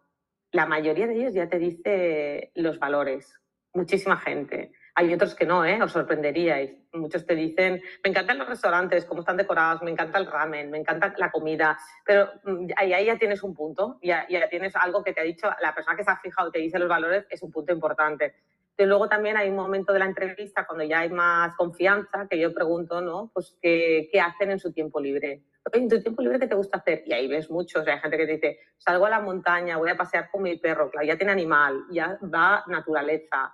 La 0.56 0.66
mayoría 0.66 1.06
de 1.06 1.16
ellos 1.16 1.34
ya 1.34 1.50
te 1.50 1.60
dice 1.60 2.52
los 2.56 2.80
valores, 2.80 3.38
muchísima 3.74 4.16
gente. 4.16 4.72
Hay 4.98 5.14
otros 5.14 5.36
que 5.36 5.46
no, 5.46 5.66
¿eh? 5.66 5.84
os 5.84 5.92
sorprenderíais. 5.92 6.72
Muchos 6.94 7.26
te 7.26 7.36
dicen, 7.36 7.82
me 8.02 8.10
encantan 8.10 8.38
los 8.38 8.48
restaurantes, 8.48 9.04
cómo 9.04 9.20
están 9.20 9.36
decorados, 9.36 9.82
me 9.82 9.92
encanta 9.92 10.18
el 10.18 10.28
ramen, 10.28 10.72
me 10.72 10.78
encanta 10.78 11.14
la 11.18 11.30
comida, 11.30 11.78
pero 12.06 12.30
mm, 12.46 12.68
ahí, 12.78 13.06
ya 13.06 13.18
tienes 13.18 13.44
un 13.44 13.54
punto, 13.54 14.00
ya, 14.02 14.26
ya 14.30 14.48
tienes 14.48 14.74
algo 14.78 15.04
que 15.04 15.12
te 15.12 15.20
ha 15.20 15.26
dicho, 15.26 15.50
la 15.62 15.76
persona 15.76 15.98
que 15.98 16.06
se 16.06 16.12
ha 16.12 16.22
fijado 16.22 16.48
y 16.48 16.52
te 16.54 16.60
dice 16.60 16.80
los 16.80 16.88
valores 16.88 17.26
es 17.30 17.44
un 17.44 17.52
punto 17.52 17.74
importante. 17.74 18.36
Y 18.78 18.86
luego 18.86 19.10
también 19.10 19.36
hay 19.36 19.50
un 19.50 19.58
momento 19.58 19.92
de 19.92 20.00
la 20.00 20.06
entrevista 20.06 20.66
cuando 20.66 20.86
ya 20.86 21.00
hay 21.00 21.10
más 21.10 21.54
confianza 21.56 22.28
que 22.30 22.40
yo 22.40 22.54
pregunto, 22.54 23.02
¿no? 23.02 23.30
Pues 23.34 23.58
qué 23.62 24.10
hacen 24.22 24.52
en 24.52 24.60
su 24.60 24.72
tiempo 24.72 25.02
libre 25.02 25.44
en 25.74 25.90
tu 25.90 26.02
tiempo 26.02 26.22
libre, 26.22 26.40
¿qué 26.40 26.48
te 26.48 26.56
gusta 26.56 26.78
hacer? 26.78 27.04
Y 27.06 27.14
ahí 27.14 27.28
ves 27.28 27.50
mucho, 27.50 27.80
o 27.80 27.84
sea, 27.84 27.96
hay 27.96 28.00
gente 28.00 28.18
que 28.18 28.26
te 28.26 28.32
dice, 28.34 28.60
salgo 28.78 29.06
a 29.06 29.10
la 29.10 29.20
montaña, 29.20 29.78
voy 29.78 29.90
a 29.90 29.98
pasear 29.98 30.30
con 30.32 30.44
mi 30.44 30.58
perro, 30.58 30.90
claro, 30.90 31.08
ya 31.08 31.18
tiene 31.18 31.32
animal, 31.32 31.86
ya 31.92 32.18
va 32.22 32.64
naturaleza. 32.68 33.54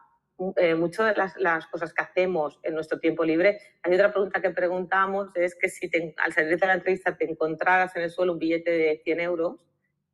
Eh, 0.56 0.74
muchas 0.74 1.08
de 1.08 1.15
las, 1.15 1.38
las, 1.38 1.67
cosas 1.67 1.93
que 1.93 2.02
hacemos 2.02 2.60
en 2.63 2.74
nuestro 2.74 3.00
tiempo 3.00 3.24
libre. 3.24 3.60
Hay 3.84 3.93
otra 3.93 4.12
pregunta 4.12 4.41
que 4.41 4.50
preguntamos, 4.50 5.30
es 5.36 5.56
que 5.56 5.69
si 5.69 5.89
al 6.17 6.34
salir 6.34 6.58
de 6.58 6.65
la 6.65 6.74
entrevista 6.74 7.15
te 7.15 7.30
encontraras 7.30 7.95
en 7.95 8.02
el 8.02 8.10
suelo 8.10 8.34
un 8.34 8.39
billete 8.39 8.71
de 8.71 9.02
100 9.04 9.19
euros, 9.19 9.67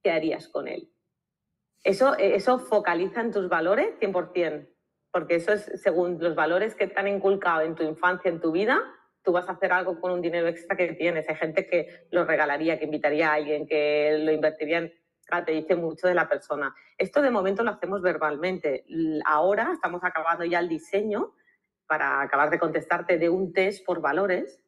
¿qué 0.03 0.11
harías 0.11 0.49
con 0.49 0.67
él? 0.67 0.91
Eso, 1.83 2.17
eso 2.17 2.59
focaliza 2.59 3.21
en 3.21 3.31
tus 3.31 3.47
valores 3.47 3.97
100%, 4.01 4.67
porque 5.11 5.35
eso 5.35 5.53
es 5.53 5.71
según 5.81 6.17
los 6.19 6.35
valores 6.35 6.75
que 6.75 6.87
te 6.87 6.99
han 6.99 7.07
inculcado 7.07 7.61
en 7.61 7.75
tu 7.75 7.83
infancia, 7.83 8.29
en 8.29 8.41
tu 8.41 8.51
vida, 8.51 8.83
tú 9.27 9.33
vas 9.33 9.49
a 9.49 9.51
hacer 9.51 9.73
algo 9.73 9.99
con 9.99 10.13
un 10.13 10.21
dinero 10.21 10.47
extra 10.47 10.77
que 10.77 10.93
tienes. 10.93 11.27
Hay 11.27 11.35
gente 11.35 11.67
que 11.67 12.07
lo 12.11 12.23
regalaría, 12.23 12.79
que 12.79 12.85
invitaría 12.85 13.29
a 13.29 13.33
alguien, 13.33 13.67
que 13.67 14.17
lo 14.19 14.31
invertiría 14.31 14.77
en... 14.77 14.93
te 15.45 15.51
dice 15.51 15.75
mucho 15.75 16.07
de 16.07 16.13
la 16.13 16.29
persona. 16.29 16.73
Esto 16.97 17.21
de 17.21 17.29
momento 17.29 17.61
lo 17.61 17.71
hacemos 17.71 18.01
verbalmente. 18.01 18.85
Ahora 19.25 19.71
estamos 19.73 20.01
acabando 20.05 20.45
ya 20.45 20.59
el 20.59 20.69
diseño 20.69 21.33
para 21.87 22.21
acabar 22.21 22.49
de 22.49 22.57
contestarte 22.57 23.17
de 23.17 23.29
un 23.29 23.51
test 23.51 23.85
por 23.85 23.99
valores, 23.99 24.61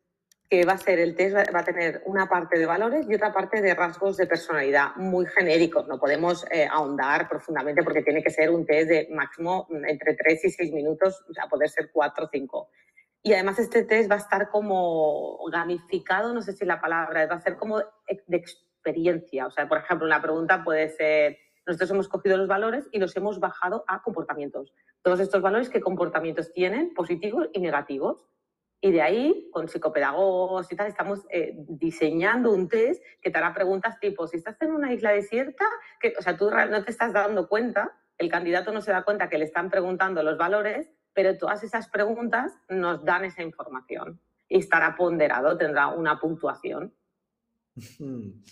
que 0.50 0.66
va 0.66 0.74
a 0.74 0.78
ser 0.78 1.00
el 1.00 1.16
test, 1.16 1.38
va 1.56 1.60
a 1.62 1.64
tener 1.64 2.02
una 2.06 2.28
parte 2.28 2.60
de 2.60 2.66
valores 2.66 3.06
y 3.10 3.16
otra 3.16 3.32
parte 3.32 3.62
de 3.62 3.74
rasgos 3.74 4.18
de 4.18 4.28
personalidad 4.28 4.94
muy 4.98 5.26
genéricos. 5.28 5.88
No 5.88 5.98
podemos 5.98 6.46
eh, 6.52 6.68
ahondar 6.70 7.30
profundamente 7.30 7.82
porque 7.82 8.02
tiene 8.02 8.22
que 8.22 8.30
ser 8.30 8.50
un 8.50 8.66
test 8.66 8.90
de 8.90 9.08
máximo 9.10 9.70
entre 9.88 10.16
3 10.16 10.44
y 10.44 10.50
6 10.50 10.74
minutos, 10.74 11.24
o 11.30 11.34
sea, 11.34 11.48
poder 11.48 11.70
ser 11.70 11.92
4 11.94 12.26
o 12.26 12.30
5. 12.30 12.70
Y 13.22 13.34
además 13.34 13.60
este 13.60 13.84
test 13.84 14.10
va 14.10 14.16
a 14.16 14.20
estar 14.20 14.50
como 14.50 15.40
gamificado, 15.52 16.34
no 16.34 16.42
sé 16.42 16.54
si 16.54 16.66
la 16.66 16.80
palabra, 16.80 17.28
va 17.28 17.36
a 17.36 17.42
ser 17.42 17.58
como 17.58 17.80
de 17.80 18.38
experiencia. 18.38 19.46
O 19.48 19.52
sea, 19.52 19.68
por 19.68 19.80
ejemplo, 19.80 20.08
una 20.08 20.22
pregunta 20.22 20.64
puede 20.64 20.90
ser, 20.90 21.38
nosotros 21.66 21.92
hemos 21.92 22.08
cogido 22.08 22.38
los 22.38 22.48
valores 22.48 22.88
y 22.92 23.00
los 23.00 23.16
hemos 23.18 23.40
bajado 23.40 23.84
a 23.88 24.02
comportamientos. 24.02 24.74
Todos 25.02 25.20
estos 25.20 25.42
valores, 25.42 25.70
¿qué 25.70 25.82
comportamientos 25.82 26.52
tienen? 26.52 26.94
Positivos 26.94 27.50
y 27.54 27.60
negativos. 27.60 28.26
Y 28.82 28.92
de 28.92 29.02
ahí, 29.02 29.50
con 29.52 29.68
psicopedagogos 29.68 30.72
y 30.72 30.76
tal, 30.78 30.88
estamos 30.88 31.26
eh, 31.30 31.54
diseñando 31.68 32.52
un 32.52 32.70
test 32.70 33.04
que 33.22 33.30
te 33.30 33.38
hará 33.38 33.54
preguntas 33.54 34.00
tipo, 34.00 34.26
si 34.26 34.38
estás 34.38 34.62
en 34.62 34.72
una 34.72 34.94
isla 34.94 35.12
desierta, 35.12 35.66
que, 36.00 36.14
o 36.18 36.22
sea, 36.22 36.38
tú 36.38 36.50
no 36.50 36.84
te 36.86 36.92
estás 36.92 37.12
dando 37.12 37.50
cuenta, 37.50 37.98
el 38.18 38.30
candidato 38.30 38.72
no 38.72 38.80
se 38.80 38.92
da 38.92 39.04
cuenta 39.04 39.28
que 39.28 39.38
le 39.38 39.44
están 39.44 39.70
preguntando 39.70 40.24
los 40.24 40.38
valores, 40.38 40.90
pero 41.14 41.38
todas 41.38 41.64
esas 41.64 41.90
preguntas 41.90 42.54
nos 42.70 43.04
dan 43.04 43.26
esa 43.26 43.44
información 43.44 44.20
y 44.48 44.60
estará 44.60 44.96
ponderado, 44.96 45.58
tendrá 45.58 45.90
una 45.90 46.20
puntuación. 46.20 46.94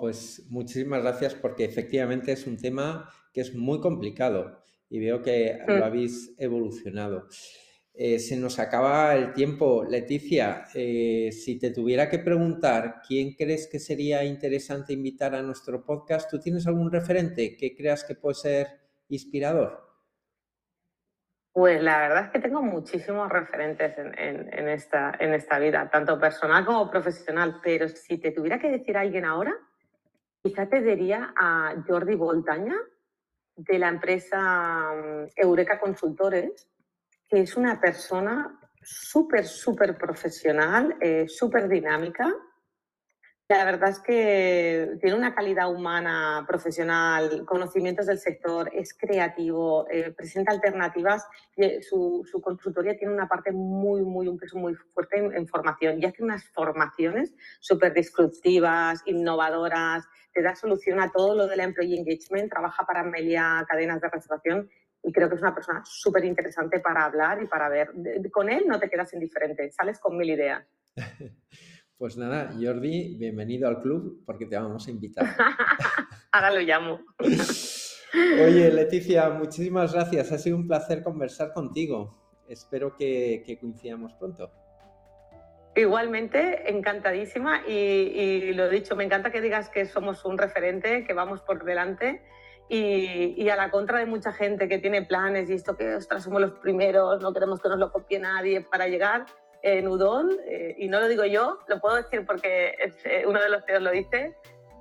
pues 0.00 0.46
muchísimas 0.48 1.02
gracias 1.02 1.34
porque 1.34 1.64
efectivamente 1.64 2.32
es 2.32 2.46
un 2.46 2.56
tema 2.56 3.10
que 3.32 3.40
es 3.40 3.54
muy 3.54 3.80
complicado 3.80 4.62
y 4.88 5.00
veo 5.00 5.22
que 5.22 5.58
lo 5.66 5.78
mm. 5.78 5.82
habéis 5.82 6.34
evolucionado. 6.38 7.28
Eh, 8.00 8.20
se 8.20 8.36
nos 8.36 8.60
acaba 8.60 9.16
el 9.16 9.32
tiempo. 9.32 9.84
Leticia, 9.84 10.66
eh, 10.72 11.30
si 11.32 11.58
te 11.58 11.72
tuviera 11.72 12.08
que 12.08 12.20
preguntar 12.20 13.02
quién 13.06 13.34
crees 13.34 13.66
que 13.66 13.80
sería 13.80 14.24
interesante 14.24 14.92
invitar 14.92 15.34
a 15.34 15.42
nuestro 15.42 15.84
podcast, 15.84 16.30
¿tú 16.30 16.38
tienes 16.38 16.68
algún 16.68 16.92
referente 16.92 17.56
que 17.56 17.74
creas 17.74 18.04
que 18.04 18.14
puede 18.14 18.36
ser 18.36 18.68
inspirador? 19.08 19.87
Pues 21.58 21.82
la 21.82 21.98
verdad 21.98 22.26
es 22.26 22.30
que 22.30 22.38
tengo 22.38 22.62
muchísimos 22.62 23.28
referentes 23.28 23.92
en, 23.98 24.68
esta, 24.68 25.58
vida, 25.58 25.90
tanto 25.90 26.16
personal 26.16 26.64
como 26.64 26.88
profesional, 26.88 27.58
pero 27.60 27.88
si 27.88 28.18
te 28.18 28.30
tuviera 28.30 28.60
que 28.60 28.70
decir 28.70 28.96
a 28.96 29.00
alguien 29.00 29.24
ahora, 29.24 29.56
quizá 30.40 30.68
te 30.68 30.80
diría 30.80 31.34
a 31.36 31.74
Jordi 31.84 32.14
Voltaña, 32.14 32.76
de 33.56 33.76
la 33.76 33.88
empresa 33.88 34.92
mm, 34.94 35.30
Eureka 35.34 35.80
Consultores, 35.80 36.68
que 37.28 37.40
es 37.40 37.56
una 37.56 37.80
persona 37.80 38.56
súper, 38.80 39.44
súper 39.44 39.98
profesional, 39.98 40.96
eh, 41.00 41.26
súper 41.26 41.68
dinámica, 41.68 42.32
la 43.48 43.64
verdad 43.64 43.88
es 43.88 43.98
que 44.00 44.98
tiene 45.00 45.16
una 45.16 45.34
calidad 45.34 45.72
humana, 45.72 46.44
profesional, 46.46 47.46
conocimientos 47.46 48.04
del 48.04 48.18
sector, 48.18 48.70
es 48.74 48.92
creativo, 48.92 49.86
eh, 49.90 50.12
presenta 50.12 50.52
alternativas. 50.52 51.26
Eh, 51.56 51.80
su, 51.80 52.28
su, 52.30 52.42
consultoría 52.42 52.98
tiene 52.98 53.14
una 53.14 53.26
parte 53.26 53.50
muy, 53.50 54.02
muy, 54.02 54.28
un 54.28 54.36
peso 54.36 54.58
muy 54.58 54.74
fuerte 54.74 55.16
en, 55.18 55.48
formación 55.48 55.98
y 55.98 56.04
hace 56.04 56.22
unas 56.22 56.44
formaciones 56.50 57.34
súper 57.58 57.94
disruptivas, 57.94 59.02
innovadoras, 59.06 60.04
te 60.34 60.42
da 60.42 60.54
solución 60.54 61.00
a 61.00 61.10
todo 61.10 61.34
lo 61.34 61.46
del 61.46 61.60
employee 61.60 61.98
engagement, 61.98 62.50
trabaja 62.50 62.84
para 62.84 63.00
Amelia 63.00 63.64
Cadenas 63.66 64.02
de 64.02 64.10
Restauración 64.10 64.68
y 65.02 65.10
creo 65.10 65.30
que 65.30 65.36
es 65.36 65.40
una 65.40 65.54
persona 65.54 65.80
súper 65.86 66.26
interesante 66.26 66.80
para 66.80 67.06
hablar 67.06 67.42
y 67.42 67.46
para 67.46 67.70
ver. 67.70 67.92
Con 68.30 68.50
él 68.50 68.64
no 68.66 68.78
te 68.78 68.90
quedas 68.90 69.14
indiferente, 69.14 69.70
sales 69.70 69.98
con 69.98 70.18
mil 70.18 70.28
ideas. 70.28 70.66
Pues 71.98 72.16
nada, 72.16 72.52
Jordi, 72.54 73.16
bienvenido 73.16 73.66
al 73.66 73.82
club 73.82 74.22
porque 74.24 74.46
te 74.46 74.56
vamos 74.56 74.86
a 74.86 74.90
invitar. 74.92 75.26
Ahora 76.30 76.52
lo 76.52 76.60
llamo. 76.60 77.00
Oye, 78.14 78.70
Leticia, 78.70 79.28
muchísimas 79.30 79.92
gracias. 79.92 80.30
Ha 80.30 80.38
sido 80.38 80.56
un 80.58 80.68
placer 80.68 81.02
conversar 81.02 81.52
contigo. 81.52 82.16
Espero 82.48 82.94
que, 82.96 83.42
coincidamos 83.60 84.14
pronto. 84.14 84.48
Igualmente, 85.74 86.70
encantadísima 86.70 87.62
y, 87.66 87.72
y, 87.72 88.52
lo 88.52 88.68
dicho, 88.68 88.94
me 88.94 89.02
encanta 89.02 89.32
que 89.32 89.40
digas 89.40 89.68
que 89.68 89.84
somos 89.84 90.24
un 90.24 90.38
referente, 90.38 91.02
que 91.02 91.14
vamos 91.14 91.40
por 91.40 91.64
delante 91.64 92.22
y, 92.68 93.34
y, 93.36 93.48
a 93.48 93.56
la 93.56 93.72
contra 93.72 93.98
de 93.98 94.06
mucha 94.06 94.32
gente 94.32 94.68
que 94.68 94.78
tiene 94.78 95.02
planes 95.02 95.50
y 95.50 95.54
esto 95.54 95.76
que, 95.76 95.96
ostras, 95.96 96.22
somos 96.22 96.40
los 96.40 96.52
primeros, 96.60 97.20
no 97.20 97.32
queremos 97.32 97.60
que 97.60 97.68
nos 97.68 97.78
lo 97.78 97.90
copie 97.90 98.20
nadie 98.20 98.60
para 98.60 98.86
llegar 98.86 99.26
en 99.76 99.88
Udon, 99.88 100.30
eh, 100.46 100.74
y 100.78 100.88
no 100.88 101.00
lo 101.00 101.08
digo 101.08 101.24
yo, 101.24 101.58
lo 101.68 101.80
puedo 101.80 101.96
decir 101.96 102.24
porque 102.24 102.74
eh, 103.04 103.24
uno 103.26 103.40
de 103.40 103.48
los 103.48 103.64
CEOs 103.64 103.82
lo 103.82 103.90
dice, 103.90 104.34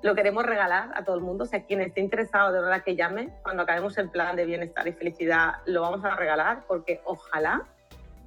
lo 0.03 0.15
queremos 0.15 0.45
regalar 0.45 0.91
a 0.93 1.03
todo 1.03 1.15
el 1.15 1.21
mundo. 1.21 1.43
O 1.43 1.47
sea, 1.47 1.65
quien 1.65 1.81
esté 1.81 2.01
interesado 2.01 2.53
de 2.53 2.61
verdad 2.61 2.83
que 2.83 2.95
llame, 2.95 3.33
cuando 3.43 3.63
acabemos 3.63 3.97
el 3.97 4.09
plan 4.09 4.35
de 4.35 4.45
bienestar 4.45 4.87
y 4.87 4.93
felicidad, 4.93 5.55
lo 5.65 5.81
vamos 5.81 6.05
a 6.05 6.15
regalar 6.15 6.65
porque 6.67 7.01
ojalá 7.03 7.67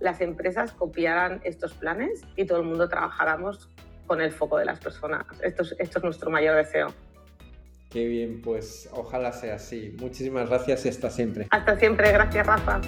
las 0.00 0.20
empresas 0.20 0.72
copiaran 0.72 1.40
estos 1.44 1.74
planes 1.74 2.22
y 2.36 2.46
todo 2.46 2.58
el 2.58 2.64
mundo 2.64 2.88
trabajáramos 2.88 3.68
con 4.06 4.20
el 4.20 4.32
foco 4.32 4.58
de 4.58 4.64
las 4.64 4.80
personas. 4.80 5.24
Esto 5.42 5.62
es, 5.62 5.76
esto 5.78 5.98
es 5.98 6.04
nuestro 6.04 6.30
mayor 6.30 6.56
deseo. 6.56 6.88
Qué 7.90 8.06
bien, 8.06 8.40
pues 8.40 8.88
ojalá 8.92 9.32
sea 9.32 9.56
así. 9.56 9.94
Muchísimas 9.98 10.48
gracias 10.48 10.86
y 10.86 10.88
hasta 10.88 11.10
siempre. 11.10 11.48
Hasta 11.50 11.76
siempre, 11.76 12.12
gracias 12.12 12.46
Rafa. 12.46 12.80